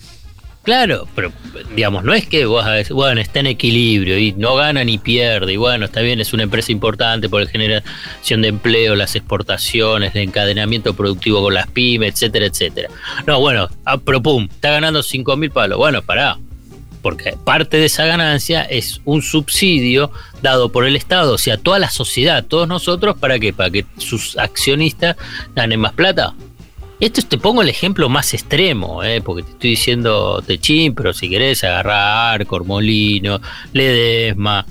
Claro, 0.64 1.06
pero 1.14 1.30
digamos, 1.76 2.04
no 2.04 2.14
es 2.14 2.26
que 2.26 2.46
vos, 2.46 2.64
bueno, 2.88 3.20
está 3.20 3.40
en 3.40 3.48
equilibrio 3.48 4.18
y 4.18 4.32
no 4.32 4.54
gana 4.56 4.82
ni 4.82 4.96
pierde, 4.96 5.52
y 5.52 5.56
bueno, 5.58 5.84
está 5.84 6.00
bien, 6.00 6.20
es 6.20 6.32
una 6.32 6.44
empresa 6.44 6.72
importante 6.72 7.28
por 7.28 7.42
la 7.42 7.50
generación 7.50 8.40
de 8.40 8.48
empleo, 8.48 8.94
las 8.94 9.14
exportaciones, 9.14 10.14
el 10.14 10.22
encadenamiento 10.22 10.94
productivo 10.94 11.42
con 11.42 11.52
las 11.52 11.66
pymes, 11.66 12.14
etcétera, 12.14 12.46
etcétera. 12.46 12.88
No, 13.26 13.40
bueno, 13.40 13.68
ah, 13.84 13.98
pero 13.98 14.22
pum, 14.22 14.48
está 14.50 14.70
ganando 14.70 15.02
5 15.02 15.36
mil 15.36 15.50
palos. 15.50 15.76
Bueno, 15.76 16.00
pará, 16.00 16.38
porque 17.04 17.37
parte 17.44 17.76
de 17.76 17.84
esa 17.84 18.06
ganancia 18.06 18.62
es 18.62 19.02
un 19.04 19.20
subsidio 19.20 20.11
dado 20.40 20.73
por 20.73 20.87
el 20.87 20.96
Estado, 20.96 21.34
o 21.34 21.38
sea, 21.38 21.58
toda 21.58 21.78
la 21.78 21.90
sociedad, 21.90 22.42
todos 22.42 22.66
nosotros, 22.66 23.14
¿para 23.20 23.38
qué? 23.38 23.52
Para 23.52 23.68
que 23.68 23.84
sus 23.99 24.38
accionistas 24.38 25.14
ganen 25.54 25.80
más 25.80 25.92
plata. 25.92 26.34
Esto 27.00 27.20
te 27.20 27.37
pongo 27.37 27.61
el 27.61 27.68
ejemplo 27.68 28.08
más 28.08 28.32
extremo, 28.32 29.04
¿eh? 29.04 29.20
porque 29.20 29.42
te 29.42 29.50
estoy 29.50 29.70
diciendo 29.70 30.42
Techín, 30.46 30.94
pero 30.94 31.12
si 31.12 31.28
querés 31.28 31.62
agarrar 31.62 32.40
Arcor, 32.40 32.64
Molino, 32.64 33.38
Ledesma, 33.75 34.64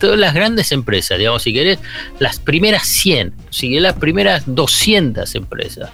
todas 0.00 0.18
las 0.18 0.32
grandes 0.32 0.72
empresas, 0.72 1.18
digamos, 1.18 1.42
si 1.42 1.52
querés, 1.52 1.80
las 2.18 2.38
primeras 2.38 2.86
100, 2.86 3.34
si 3.50 3.68
querés, 3.68 3.82
las 3.82 3.96
primeras 3.96 4.44
200 4.46 5.34
empresas. 5.34 5.90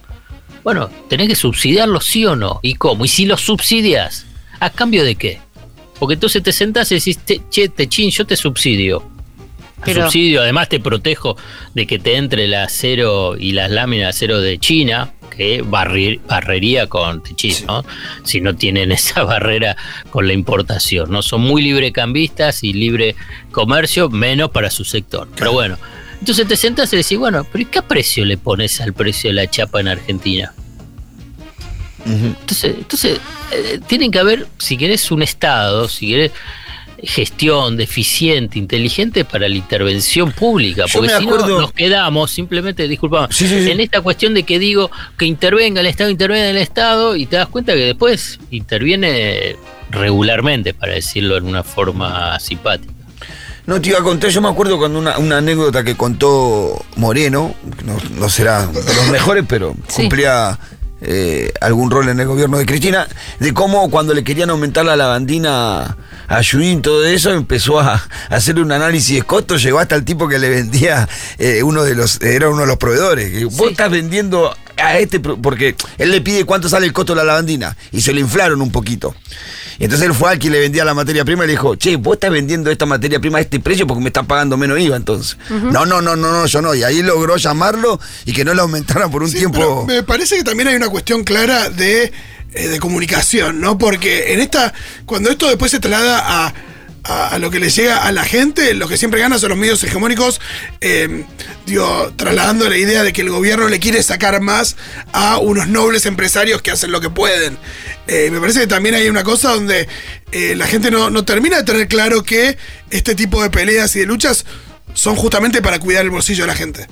Bueno, 0.62 0.88
tenés 1.08 1.26
que 1.26 1.34
subsidiarlos 1.34 2.04
sí 2.04 2.24
o 2.26 2.36
no, 2.36 2.60
y 2.62 2.74
cómo, 2.74 3.04
y 3.04 3.08
si 3.08 3.26
los 3.26 3.40
subsidias, 3.40 4.24
¿a 4.60 4.70
cambio 4.70 5.02
de 5.02 5.16
qué? 5.16 5.40
Porque 5.98 6.14
entonces 6.14 6.42
te 6.42 6.52
sentás 6.52 6.90
y 6.92 6.96
decís, 6.96 7.18
che, 7.50 7.68
Techín, 7.68 8.10
yo 8.10 8.26
te 8.26 8.36
subsidio. 8.36 9.02
subsidio, 9.84 10.42
además 10.42 10.68
te 10.68 10.80
protejo 10.80 11.36
de 11.74 11.86
que 11.86 11.98
te 11.98 12.16
entre 12.16 12.44
el 12.44 12.54
acero 12.54 13.36
y 13.36 13.52
las 13.52 13.70
láminas 13.70 14.06
de 14.06 14.10
acero 14.10 14.40
de 14.40 14.58
China, 14.58 15.12
que 15.36 15.62
barrería 15.62 16.86
con 16.88 17.22
Techín, 17.22 17.66
¿no? 17.66 17.84
Si 18.24 18.40
no 18.40 18.54
tienen 18.56 18.92
esa 18.92 19.24
barrera 19.24 19.76
con 20.10 20.26
la 20.26 20.32
importación, 20.32 21.10
¿no? 21.10 21.22
Son 21.22 21.40
muy 21.40 21.62
librecambistas 21.62 22.64
y 22.64 22.72
libre 22.72 23.14
comercio, 23.52 24.10
menos 24.10 24.50
para 24.50 24.70
su 24.70 24.84
sector. 24.84 25.28
Pero 25.36 25.52
bueno, 25.52 25.78
entonces 26.20 26.48
te 26.48 26.56
sentas 26.56 26.92
y 26.92 26.96
decís, 26.96 27.18
bueno, 27.18 27.46
pero 27.52 27.70
¿qué 27.70 27.82
precio 27.82 28.24
le 28.24 28.36
pones 28.36 28.80
al 28.80 28.94
precio 28.94 29.30
de 29.30 29.34
la 29.34 29.50
chapa 29.50 29.80
en 29.80 29.88
Argentina? 29.88 30.54
Entonces, 32.06 32.76
entonces 32.78 33.18
eh, 33.54 33.80
tienen 33.86 34.10
que 34.10 34.18
haber, 34.18 34.46
si 34.58 34.76
querés, 34.76 35.10
un 35.10 35.22
Estado, 35.22 35.88
si 35.88 36.08
querés 36.08 36.32
gestión 37.06 37.76
deficiente, 37.76 38.58
inteligente 38.58 39.24
para 39.24 39.48
la 39.48 39.54
intervención 39.54 40.32
pública, 40.32 40.84
porque 40.92 41.10
si 41.18 41.26
no 41.26 41.46
nos 41.46 41.72
quedamos 41.72 42.30
simplemente, 42.30 42.88
disculpame, 42.88 43.28
en 43.40 43.80
esta 43.80 44.00
cuestión 44.00 44.34
de 44.34 44.44
que 44.44 44.58
digo 44.58 44.90
que 45.18 45.26
intervenga 45.26 45.80
el 45.80 45.86
Estado, 45.86 46.10
intervenga 46.10 46.50
el 46.50 46.56
Estado, 46.56 47.16
y 47.16 47.26
te 47.26 47.36
das 47.36 47.48
cuenta 47.48 47.74
que 47.74 47.80
después 47.80 48.38
interviene 48.50 49.56
regularmente, 49.90 50.74
para 50.74 50.94
decirlo 50.94 51.36
en 51.36 51.44
una 51.44 51.62
forma 51.62 52.38
simpática. 52.40 52.92
No 53.66 53.80
te 53.80 53.90
iba 53.90 53.98
a 53.98 54.02
contar, 54.02 54.30
yo 54.30 54.42
me 54.42 54.48
acuerdo 54.48 54.76
cuando 54.76 54.98
una, 54.98 55.14
anécdota 55.14 55.84
que 55.84 55.96
contó 55.96 56.84
Moreno, 56.96 57.54
no, 58.18 58.28
será 58.28 58.66
de 58.66 58.94
los 58.94 59.08
mejores, 59.08 59.44
pero 59.48 59.74
cumplía 59.94 60.58
eh, 61.00 61.52
algún 61.60 61.90
rol 61.90 62.08
en 62.08 62.20
el 62.20 62.26
gobierno 62.26 62.58
de 62.58 62.66
Cristina, 62.66 63.06
de 63.38 63.52
cómo 63.52 63.90
cuando 63.90 64.14
le 64.14 64.24
querían 64.24 64.50
aumentar 64.50 64.84
la 64.84 64.96
lavandina 64.96 65.96
a 66.28 66.40
Junín, 66.42 66.82
todo 66.82 67.04
eso, 67.04 67.32
empezó 67.32 67.80
a, 67.80 68.02
hacer 68.30 68.58
un 68.58 68.72
análisis 68.72 69.16
de 69.16 69.22
costos, 69.22 69.62
llegó 69.62 69.78
hasta 69.78 69.96
el 69.96 70.04
tipo 70.04 70.28
que 70.28 70.38
le 70.38 70.48
vendía 70.48 71.08
eh, 71.38 71.62
uno 71.62 71.84
de 71.84 71.94
los, 71.94 72.20
era 72.22 72.48
uno 72.48 72.62
de 72.62 72.66
los 72.66 72.76
proveedores. 72.76 73.44
Vos 73.56 73.70
estás 73.70 73.90
vendiendo 73.90 74.54
a 74.76 74.98
este, 74.98 75.20
porque 75.20 75.76
él 75.98 76.10
le 76.10 76.20
pide 76.20 76.44
cuánto 76.44 76.68
sale 76.68 76.86
el 76.86 76.92
costo 76.92 77.12
de 77.12 77.18
la 77.18 77.24
lavandina, 77.24 77.76
y 77.92 78.00
se 78.00 78.12
le 78.12 78.20
inflaron 78.20 78.60
un 78.60 78.70
poquito. 78.70 79.14
Y 79.78 79.84
entonces 79.84 80.06
él 80.06 80.14
fue 80.14 80.30
al 80.30 80.38
que 80.38 80.50
le 80.50 80.60
vendía 80.60 80.84
la 80.84 80.94
materia 80.94 81.24
prima 81.24 81.44
y 81.44 81.48
le 81.48 81.52
dijo, 81.54 81.76
che, 81.76 81.96
vos 81.96 82.14
estás 82.14 82.30
vendiendo 82.30 82.70
esta 82.70 82.86
materia 82.86 83.18
prima 83.18 83.38
a 83.38 83.40
este 83.40 83.58
precio 83.60 83.86
porque 83.86 84.02
me 84.02 84.08
estás 84.08 84.26
pagando 84.26 84.56
menos 84.56 84.78
IVA 84.78 84.96
entonces. 84.96 85.36
No, 85.50 85.84
no, 85.84 86.00
no, 86.00 86.14
no, 86.16 86.30
no, 86.30 86.46
yo 86.46 86.62
no. 86.62 86.74
Y 86.74 86.82
ahí 86.84 87.02
logró 87.02 87.36
llamarlo 87.36 87.98
y 88.24 88.32
que 88.32 88.44
no 88.44 88.54
le 88.54 88.60
aumentaran 88.60 89.10
por 89.10 89.22
un 89.22 89.32
tiempo. 89.32 89.84
me 89.86 90.02
parece 90.02 90.36
que 90.36 90.44
también 90.44 90.68
hay 90.68 90.76
una 90.76 90.88
cuestión 90.88 91.24
clara 91.24 91.70
de, 91.70 92.12
eh, 92.52 92.68
de 92.68 92.78
comunicación, 92.78 93.60
¿no? 93.60 93.76
Porque 93.76 94.32
en 94.32 94.40
esta, 94.40 94.72
cuando 95.06 95.30
esto 95.30 95.48
después 95.48 95.70
se 95.70 95.80
traslada 95.80 96.22
a 96.46 96.54
a, 97.04 97.38
lo 97.38 97.50
que 97.50 97.60
le 97.60 97.68
llega 97.68 97.98
a 97.98 98.12
la 98.12 98.24
gente, 98.24 98.72
los 98.74 98.88
que 98.88 98.96
siempre 98.96 99.20
ganan 99.20 99.38
son 99.38 99.50
los 99.50 99.58
medios 99.58 99.82
hegemónicos, 99.84 100.40
eh, 100.80 101.24
digo, 101.66 102.12
trasladando 102.16 102.68
la 102.68 102.78
idea 102.78 103.02
de 103.02 103.12
que 103.12 103.20
el 103.20 103.28
gobierno 103.28 103.68
le 103.68 103.78
quiere 103.78 104.02
sacar 104.02 104.40
más 104.40 104.76
a 105.12 105.38
unos 105.38 105.68
nobles 105.68 106.06
empresarios 106.06 106.62
que 106.62 106.70
hacen 106.70 106.90
lo 106.90 107.00
que 107.00 107.10
pueden. 107.10 107.58
Eh, 108.06 108.30
me 108.32 108.40
parece 108.40 108.60
que 108.60 108.66
también 108.66 108.94
hay 108.94 109.08
una 109.08 109.22
cosa 109.22 109.52
donde 109.52 109.86
eh, 110.32 110.54
la 110.56 110.66
gente 110.66 110.90
no, 110.90 111.10
no 111.10 111.24
termina 111.24 111.58
de 111.58 111.64
tener 111.64 111.88
claro 111.88 112.22
que 112.22 112.56
este 112.90 113.14
tipo 113.14 113.42
de 113.42 113.50
peleas 113.50 113.94
y 113.96 114.00
de 114.00 114.06
luchas 114.06 114.46
son 114.94 115.14
justamente 115.16 115.60
para 115.60 115.78
cuidar 115.78 116.04
el 116.04 116.10
bolsillo 116.10 116.44
de 116.44 116.48
la 116.48 116.56
gente. 116.56 116.86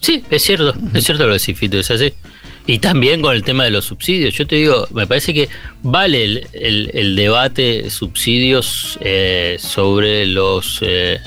Sí, 0.00 0.24
es 0.30 0.44
cierto, 0.44 0.74
es 0.94 1.04
cierto 1.04 1.26
lo 1.26 1.36
que 1.36 1.54
Fito, 1.54 1.78
es 1.78 1.90
así. 1.90 2.14
Y 2.68 2.80
también 2.80 3.22
con 3.22 3.34
el 3.34 3.42
tema 3.42 3.64
de 3.64 3.70
los 3.70 3.86
subsidios. 3.86 4.34
Yo 4.34 4.46
te 4.46 4.56
digo, 4.56 4.86
me 4.90 5.06
parece 5.06 5.32
que 5.32 5.48
vale 5.82 6.22
el, 6.52 6.90
el, 6.92 7.16
debate 7.16 7.88
subsidios 7.88 8.98
eh, 9.00 9.56
sobre 9.58 10.26
los, 10.26 10.80
eh, 10.82 11.18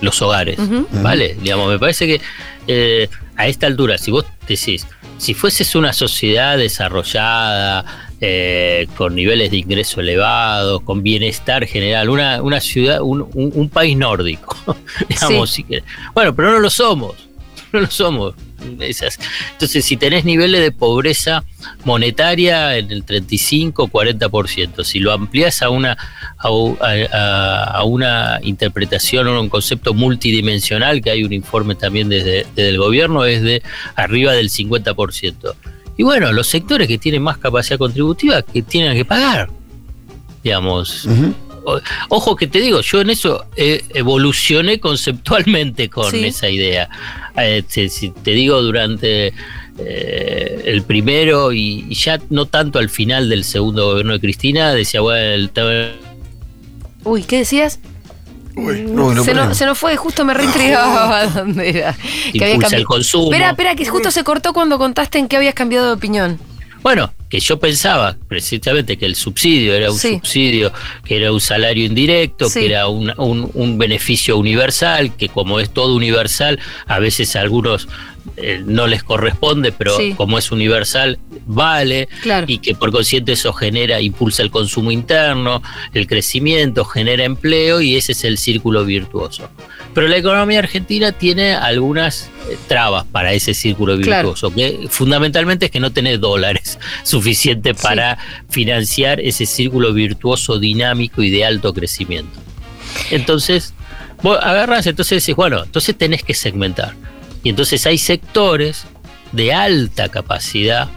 los 0.00 0.20
hogares. 0.20 0.58
Vale, 0.90 1.36
digamos, 1.40 1.70
me 1.70 1.78
parece 1.78 2.08
que 2.08 2.20
eh, 2.66 3.08
a 3.36 3.46
esta 3.46 3.68
altura, 3.68 3.98
si 3.98 4.10
vos 4.10 4.24
decís, 4.48 4.84
si 5.16 5.32
fueses 5.32 5.76
una 5.76 5.92
sociedad 5.92 6.58
desarrollada, 6.58 7.84
con 8.96 9.14
niveles 9.14 9.52
de 9.52 9.58
ingreso 9.58 10.00
elevados, 10.00 10.82
con 10.82 11.04
bienestar 11.04 11.66
general, 11.66 12.10
una, 12.10 12.42
una 12.42 12.60
ciudad, 12.60 13.00
un, 13.00 13.30
un, 13.32 13.68
país 13.68 13.96
nórdico, 13.96 14.56
digamos, 15.08 15.50
si 15.50 15.64
bueno, 16.14 16.34
pero 16.34 16.50
no 16.50 16.58
lo 16.58 16.68
somos, 16.68 17.14
no 17.72 17.78
lo 17.78 17.86
somos. 17.88 18.34
Entonces, 18.60 19.84
si 19.84 19.96
tenés 19.96 20.24
niveles 20.24 20.60
de 20.60 20.72
pobreza 20.72 21.44
monetaria 21.84 22.76
en 22.76 22.90
el 22.90 23.04
35, 23.04 23.88
40%, 23.88 24.84
si 24.84 25.00
lo 25.00 25.12
amplias 25.12 25.62
a 25.62 25.70
una, 25.70 25.96
a, 26.38 27.84
una 27.84 28.40
interpretación 28.42 29.28
o 29.28 29.40
un 29.40 29.48
concepto 29.48 29.94
multidimensional, 29.94 31.00
que 31.02 31.10
hay 31.10 31.24
un 31.24 31.32
informe 31.32 31.74
también 31.74 32.08
desde, 32.08 32.46
el 32.56 32.78
gobierno, 32.78 33.24
es 33.24 33.42
de 33.42 33.62
arriba 33.94 34.32
del 34.32 34.50
50%. 34.50 35.54
Y 35.96 36.02
bueno, 36.02 36.32
los 36.32 36.46
sectores 36.46 36.86
que 36.86 36.98
tienen 36.98 37.22
más 37.22 37.38
capacidad 37.38 37.78
contributiva 37.78 38.42
que 38.42 38.62
tienen 38.62 38.96
que 38.96 39.04
pagar, 39.04 39.50
digamos. 40.42 41.08
Ojo 42.08 42.36
que 42.36 42.46
te 42.46 42.60
digo, 42.60 42.80
yo 42.80 43.00
en 43.00 43.10
eso 43.10 43.46
evolucioné 43.56 44.80
conceptualmente 44.80 45.88
con 45.88 46.14
esa 46.14 46.48
idea. 46.48 46.88
si 47.68 48.10
te 48.10 48.32
digo 48.32 48.62
durante 48.62 49.32
el 49.78 50.82
primero 50.82 51.52
y, 51.52 51.94
ya 51.94 52.20
no 52.30 52.46
tanto 52.46 52.78
al 52.78 52.88
final 52.88 53.28
del 53.28 53.44
segundo 53.44 53.86
gobierno 53.86 54.14
de 54.14 54.20
Cristina, 54.20 54.74
decía, 54.74 55.00
bueno, 55.00 55.34
el 55.34 55.50
Uy, 57.04 57.22
¿qué 57.22 57.38
decías? 57.38 57.80
se, 59.54 59.66
nos, 59.66 59.78
fue, 59.78 59.96
justo 59.96 60.24
me 60.24 60.34
reintrigaba 60.34 61.26
dónde 61.34 61.70
era. 61.70 61.96
Que 62.32 62.44
había 62.44 62.58
cambiado. 62.58 62.76
el 62.76 62.84
consumo. 62.84 63.24
Espera, 63.26 63.50
espera, 63.50 63.74
que 63.74 63.86
justo 63.86 64.10
se 64.10 64.24
cortó 64.24 64.52
cuando 64.52 64.78
contaste 64.78 65.18
en 65.18 65.28
qué 65.28 65.36
habías 65.36 65.54
cambiado 65.54 65.86
de 65.86 65.92
opinión. 65.92 66.38
Bueno, 66.82 67.12
que 67.28 67.40
yo 67.40 67.58
pensaba 67.58 68.16
precisamente 68.28 68.96
que 68.96 69.06
el 69.06 69.14
subsidio 69.14 69.74
era 69.74 69.90
un 69.90 69.98
subsidio, 69.98 70.72
que 71.04 71.16
era 71.16 71.32
un 71.32 71.40
salario 71.40 71.84
indirecto, 71.84 72.48
que 72.52 72.66
era 72.66 72.88
un, 72.88 73.12
un, 73.16 73.78
beneficio 73.78 74.38
universal, 74.38 75.14
que 75.16 75.28
como 75.28 75.60
es 75.60 75.70
todo 75.70 75.94
universal, 75.94 76.58
a 76.86 76.98
veces 76.98 77.36
a 77.36 77.40
algunos 77.40 77.88
eh, 78.36 78.62
no 78.64 78.86
les 78.86 79.02
corresponde, 79.02 79.72
pero 79.72 79.96
como 80.16 80.38
es 80.38 80.50
universal, 80.52 81.18
vale, 81.46 82.08
y 82.46 82.58
que 82.58 82.74
por 82.74 82.92
consiguiente 82.92 83.32
eso 83.32 83.52
genera, 83.52 84.00
impulsa 84.00 84.42
el 84.42 84.50
consumo 84.50 84.90
interno, 84.90 85.62
el 85.92 86.06
crecimiento, 86.06 86.84
genera 86.84 87.24
empleo 87.24 87.80
y 87.80 87.96
ese 87.96 88.12
es 88.12 88.24
el 88.24 88.38
círculo 88.38 88.84
virtuoso. 88.84 89.50
Pero 89.98 90.06
la 90.06 90.16
economía 90.16 90.60
argentina 90.60 91.10
tiene 91.10 91.54
algunas 91.54 92.30
eh, 92.48 92.56
trabas 92.68 93.04
para 93.04 93.32
ese 93.32 93.52
círculo 93.52 93.96
virtuoso, 93.96 94.54
que 94.54 94.86
fundamentalmente 94.88 95.66
es 95.66 95.72
que 95.72 95.80
no 95.80 95.90
tiene 95.90 96.18
dólares 96.18 96.78
suficientes 97.02 97.76
para 97.82 98.16
financiar 98.48 99.18
ese 99.18 99.44
círculo 99.44 99.92
virtuoso 99.92 100.60
dinámico 100.60 101.20
y 101.20 101.30
de 101.30 101.44
alto 101.44 101.74
crecimiento. 101.74 102.38
Entonces, 103.10 103.74
vos 104.22 104.38
agarras, 104.40 104.86
entonces 104.86 105.20
decís, 105.20 105.34
bueno, 105.34 105.64
entonces 105.64 105.98
tenés 105.98 106.22
que 106.22 106.34
segmentar. 106.34 106.94
Y 107.42 107.48
entonces 107.48 107.84
hay 107.84 107.98
sectores 107.98 108.84
de 109.32 109.52
alta 109.52 110.10
capacidad 110.10 110.90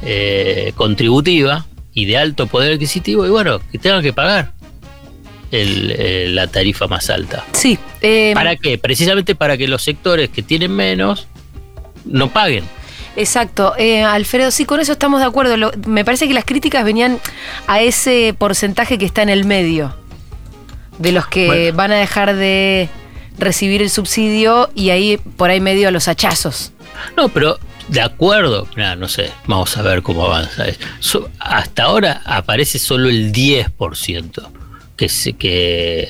eh, 0.00 0.72
contributiva 0.74 1.66
y 1.92 2.06
de 2.06 2.16
alto 2.16 2.46
poder 2.46 2.72
adquisitivo, 2.72 3.26
y 3.26 3.28
bueno, 3.28 3.60
que 3.70 3.76
tengan 3.78 4.00
que 4.00 4.14
pagar 4.14 4.54
el, 5.50 6.34
la 6.34 6.46
tarifa 6.46 6.86
más 6.86 7.10
alta. 7.10 7.44
Sí. 7.52 7.78
Eh, 8.00 8.32
¿Para 8.34 8.56
qué? 8.56 8.78
Precisamente 8.78 9.34
para 9.34 9.56
que 9.56 9.68
los 9.68 9.82
sectores 9.82 10.28
que 10.30 10.42
tienen 10.42 10.72
menos 10.72 11.26
no 12.04 12.30
paguen. 12.32 12.64
Exacto. 13.16 13.74
Eh, 13.76 14.02
Alfredo, 14.02 14.50
sí, 14.50 14.64
con 14.64 14.80
eso 14.80 14.92
estamos 14.92 15.20
de 15.20 15.26
acuerdo. 15.26 15.72
me 15.86 16.04
parece 16.04 16.28
que 16.28 16.34
las 16.34 16.44
críticas 16.44 16.84
venían 16.84 17.20
a 17.66 17.80
ese 17.80 18.34
porcentaje 18.38 18.98
que 18.98 19.04
está 19.04 19.22
en 19.22 19.28
el 19.28 19.44
medio, 19.44 19.94
de 20.98 21.12
los 21.12 21.26
que 21.26 21.72
van 21.72 21.90
a 21.90 21.96
dejar 21.96 22.36
de 22.36 22.88
recibir 23.38 23.82
el 23.82 23.90
subsidio 23.90 24.70
y 24.74 24.90
ahí 24.90 25.18
por 25.36 25.50
ahí 25.50 25.60
medio 25.60 25.88
a 25.88 25.90
los 25.90 26.08
hachazos. 26.08 26.72
No, 27.16 27.28
pero 27.28 27.58
de 27.88 28.00
acuerdo, 28.00 28.68
no 28.76 29.08
sé, 29.08 29.32
vamos 29.46 29.76
a 29.76 29.82
ver 29.82 30.02
cómo 30.02 30.24
avanza. 30.24 30.66
hasta 31.38 31.82
ahora 31.84 32.22
aparece 32.24 32.78
solo 32.78 33.08
el 33.08 33.32
10% 33.32 34.57
que, 34.98 35.08
que, 35.38 36.08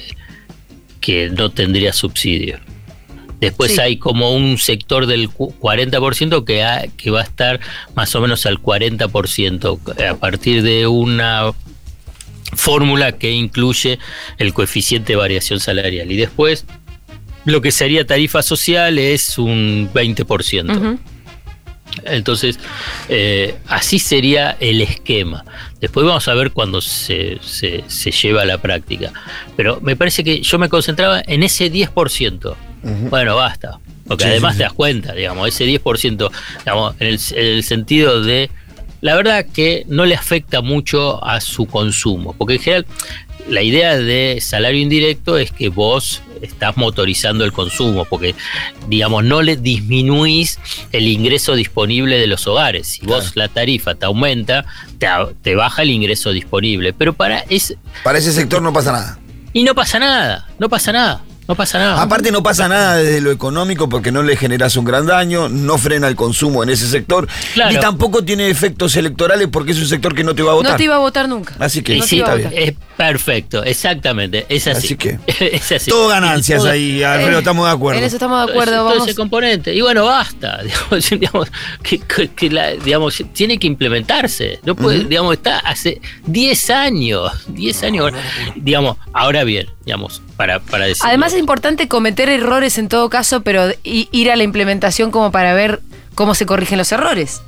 que 1.00 1.30
no 1.30 1.50
tendría 1.50 1.92
subsidio. 1.92 2.58
Después 3.40 3.78
hay 3.78 3.98
como 3.98 4.34
un 4.34 4.58
sector 4.58 5.06
del 5.06 5.30
40% 5.30 6.44
que, 6.44 6.90
que 6.96 7.10
va 7.12 7.20
a 7.20 7.22
estar 7.22 7.60
más 7.94 8.12
o 8.16 8.20
menos 8.20 8.46
al 8.46 8.60
40% 8.60 10.08
a 10.10 10.16
partir 10.16 10.64
de 10.64 10.88
una 10.88 11.52
fórmula 12.56 13.12
que 13.12 13.30
incluye 13.30 14.00
el 14.38 14.52
coeficiente 14.52 15.12
de 15.12 15.16
variación 15.18 15.60
salarial. 15.60 16.10
Y 16.10 16.16
después 16.16 16.64
lo 17.44 17.60
que 17.60 17.70
sería 17.70 18.04
tarifa 18.04 18.42
social 18.42 18.98
es 18.98 19.38
un 19.38 19.88
20%. 19.94 20.98
Entonces, 22.04 22.58
eh, 23.08 23.56
así 23.66 23.98
sería 23.98 24.56
el 24.60 24.80
esquema. 24.80 25.44
Después 25.80 26.06
vamos 26.06 26.26
a 26.28 26.34
ver 26.34 26.52
cuando 26.52 26.80
se, 26.80 27.38
se, 27.42 28.10
lleva 28.10 28.42
a 28.42 28.44
la 28.44 28.58
práctica. 28.58 29.12
Pero 29.56 29.80
me 29.80 29.96
parece 29.96 30.24
que 30.24 30.42
yo 30.42 30.58
me 30.58 30.68
concentraba 30.68 31.22
en 31.26 31.42
ese 31.42 31.72
10%. 31.72 32.54
Bueno, 33.10 33.36
basta. 33.36 33.78
Porque 34.06 34.24
además 34.24 34.56
te 34.56 34.62
das 34.62 34.72
cuenta, 34.72 35.12
digamos, 35.12 35.48
ese 35.48 35.66
10%, 35.66 36.30
digamos, 36.60 36.94
en 36.98 37.06
el, 37.08 37.20
en 37.32 37.46
el 37.46 37.62
sentido 37.62 38.22
de 38.22 38.50
la 39.00 39.14
verdad 39.14 39.46
que 39.46 39.84
no 39.86 40.06
le 40.06 40.14
afecta 40.14 40.60
mucho 40.60 41.24
a 41.24 41.40
su 41.40 41.66
consumo, 41.66 42.34
porque 42.36 42.54
en 42.54 42.60
general 42.60 42.86
la 43.48 43.62
idea 43.62 43.96
de 43.96 44.38
salario 44.40 44.80
indirecto 44.80 45.38
es 45.38 45.50
que 45.50 45.68
vos 45.68 46.22
estás 46.42 46.76
motorizando 46.76 47.44
el 47.44 47.52
consumo, 47.52 48.04
porque, 48.04 48.34
digamos, 48.88 49.24
no 49.24 49.42
le 49.42 49.56
disminuís 49.56 50.58
el 50.92 51.08
ingreso 51.08 51.54
disponible 51.54 52.18
de 52.18 52.26
los 52.26 52.46
hogares. 52.46 52.86
Si 52.86 53.06
vos 53.06 53.32
la 53.34 53.48
tarifa 53.48 53.94
te 53.94 54.06
aumenta, 54.06 54.64
te, 55.42 55.54
baja 55.54 55.82
el 55.82 55.90
ingreso 55.90 56.30
disponible. 56.30 56.92
Pero 56.92 57.12
para, 57.12 57.44
para 58.04 58.18
ese 58.18 58.32
sector 58.32 58.62
no 58.62 58.72
pasa 58.72 58.92
nada. 58.92 59.18
Y 59.52 59.64
no 59.64 59.74
pasa 59.74 59.98
nada, 59.98 60.48
no 60.58 60.68
pasa 60.68 60.92
nada. 60.92 61.22
No 61.48 61.54
pasa 61.54 61.78
nada. 61.78 62.02
Aparte 62.02 62.30
no 62.30 62.42
pasa 62.42 62.68
nada 62.68 62.96
desde 62.96 63.22
lo 63.22 63.30
económico 63.30 63.88
porque 63.88 64.12
no 64.12 64.22
le 64.22 64.36
generas 64.36 64.76
un 64.76 64.84
gran 64.84 65.06
daño, 65.06 65.48
no 65.48 65.78
frena 65.78 66.06
el 66.06 66.14
consumo 66.14 66.62
en 66.62 66.68
ese 66.68 66.86
sector, 66.86 67.26
ni 67.70 67.80
tampoco 67.80 68.22
tiene 68.22 68.50
efectos 68.50 68.94
electorales 68.96 69.48
porque 69.50 69.72
es 69.72 69.78
un 69.78 69.86
sector 69.86 70.14
que 70.14 70.24
no 70.24 70.34
te 70.34 70.42
va 70.42 70.52
a 70.52 70.54
votar. 70.56 70.72
No 70.72 70.76
te 70.76 70.84
iba 70.84 70.96
a 70.96 70.98
votar 70.98 71.26
nunca. 71.26 71.54
Así 71.58 71.82
que 71.82 72.02
sí, 72.02 72.18
está 72.18 72.34
bien. 72.34 72.52
Es 72.54 72.74
perfecto, 72.98 73.64
exactamente, 73.64 74.44
es 74.50 74.66
así. 74.66 74.88
Así 74.88 74.96
que 74.96 75.18
es 75.26 75.72
así. 75.72 75.88
todo 75.88 76.08
ganancias 76.08 76.66
ahí, 76.66 77.02
Alfredo, 77.02 77.38
estamos 77.38 77.66
de 77.66 77.72
acuerdo. 77.72 77.98
En 77.98 78.04
eso 78.04 78.16
estamos 78.16 78.44
de 78.44 78.52
acuerdo. 78.52 78.92
Todo, 78.92 79.04
ese 79.06 79.14
componente. 79.14 79.74
Y 79.74 79.80
bueno, 79.80 80.04
basta, 80.04 80.60
digamos, 81.10 81.50
que, 82.36 82.50
la, 82.50 82.72
digamos 82.72 83.24
tiene 83.32 83.58
que 83.58 83.66
implementarse. 83.66 84.60
No 84.64 84.76
puede, 84.76 85.04
digamos, 85.04 85.32
está 85.32 85.60
hace 85.60 86.02
10 86.26 86.70
años, 86.70 87.32
10 87.48 87.82
años, 87.84 88.12
digamos, 88.54 88.98
ahora 89.14 89.44
bien, 89.44 89.66
digamos, 89.88 90.20
para, 90.36 90.60
para 90.60 90.84
decir. 90.84 91.02
Además 91.06 91.32
es 91.32 91.40
importante 91.40 91.88
cometer 91.88 92.28
errores 92.28 92.76
en 92.76 92.88
todo 92.88 93.08
caso, 93.08 93.40
pero 93.40 93.70
ir 93.82 94.30
a 94.30 94.36
la 94.36 94.42
implementación 94.42 95.10
como 95.10 95.32
para 95.32 95.54
ver 95.54 95.80
cómo 96.14 96.34
se 96.34 96.44
corrigen 96.44 96.76
los 96.76 96.92
errores. 96.92 97.40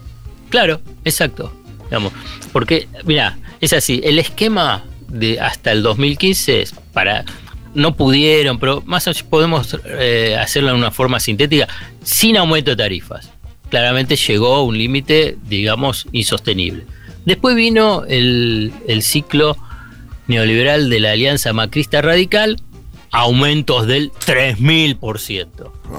Claro, 0.48 0.80
exacto. 1.04 1.52
Digamos, 1.84 2.14
porque, 2.50 2.88
mira, 3.04 3.36
es 3.60 3.74
así, 3.74 4.00
el 4.04 4.18
esquema 4.18 4.84
de 5.08 5.38
hasta 5.38 5.70
el 5.72 5.82
2015 5.82 6.64
para 6.94 7.26
no 7.74 7.94
pudieron, 7.94 8.58
pero 8.58 8.82
más 8.86 9.06
o 9.06 9.10
menos 9.10 9.22
podemos 9.22 9.76
eh, 9.84 10.34
hacerlo 10.40 10.70
de 10.70 10.76
una 10.76 10.90
forma 10.90 11.20
sintética, 11.20 11.68
sin 12.02 12.38
aumento 12.38 12.70
de 12.70 12.78
tarifas. 12.78 13.30
Claramente 13.68 14.16
llegó 14.16 14.54
a 14.54 14.62
un 14.62 14.78
límite, 14.78 15.36
digamos, 15.46 16.06
insostenible. 16.12 16.86
Después 17.26 17.54
vino 17.54 18.04
el, 18.08 18.72
el 18.88 19.02
ciclo 19.02 19.58
neoliberal 20.30 20.88
de 20.88 21.00
la 21.00 21.10
Alianza 21.12 21.52
Macrista 21.52 22.00
Radical, 22.00 22.62
aumentos 23.10 23.86
del 23.86 24.12
3000%. 24.12 25.48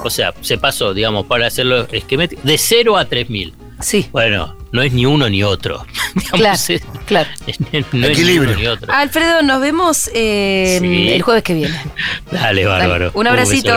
O 0.04 0.10
sea, 0.10 0.34
se 0.42 0.58
pasó, 0.58 0.94
digamos, 0.94 1.26
para 1.28 1.48
hacerlo 1.48 1.88
esquemático, 1.92 2.42
de 2.44 2.58
0 2.58 2.98
a 2.98 3.06
3000. 3.06 3.54
Sí. 3.82 4.08
Bueno, 4.12 4.56
no 4.72 4.82
es 4.82 4.94
ni 4.94 5.06
uno 5.06 5.30
ni 5.30 5.44
otro. 5.44 5.86
claro, 6.32 6.60
claro. 7.06 7.30
no 7.92 8.08
Equilibrio. 8.08 8.56
ni 8.56 8.68
otro. 8.68 8.92
Alfredo, 8.94 9.42
nos 9.42 9.60
vemos 9.60 10.10
eh, 10.14 10.78
el 11.14 11.22
jueves 11.22 11.44
que 11.44 11.54
viene. 11.54 11.78
Dale, 12.32 12.66
bárbaro. 12.66 13.12
Un 13.14 13.28
abracito. 13.28 13.70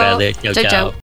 Chao, 0.53 0.65
chao. 0.71 0.93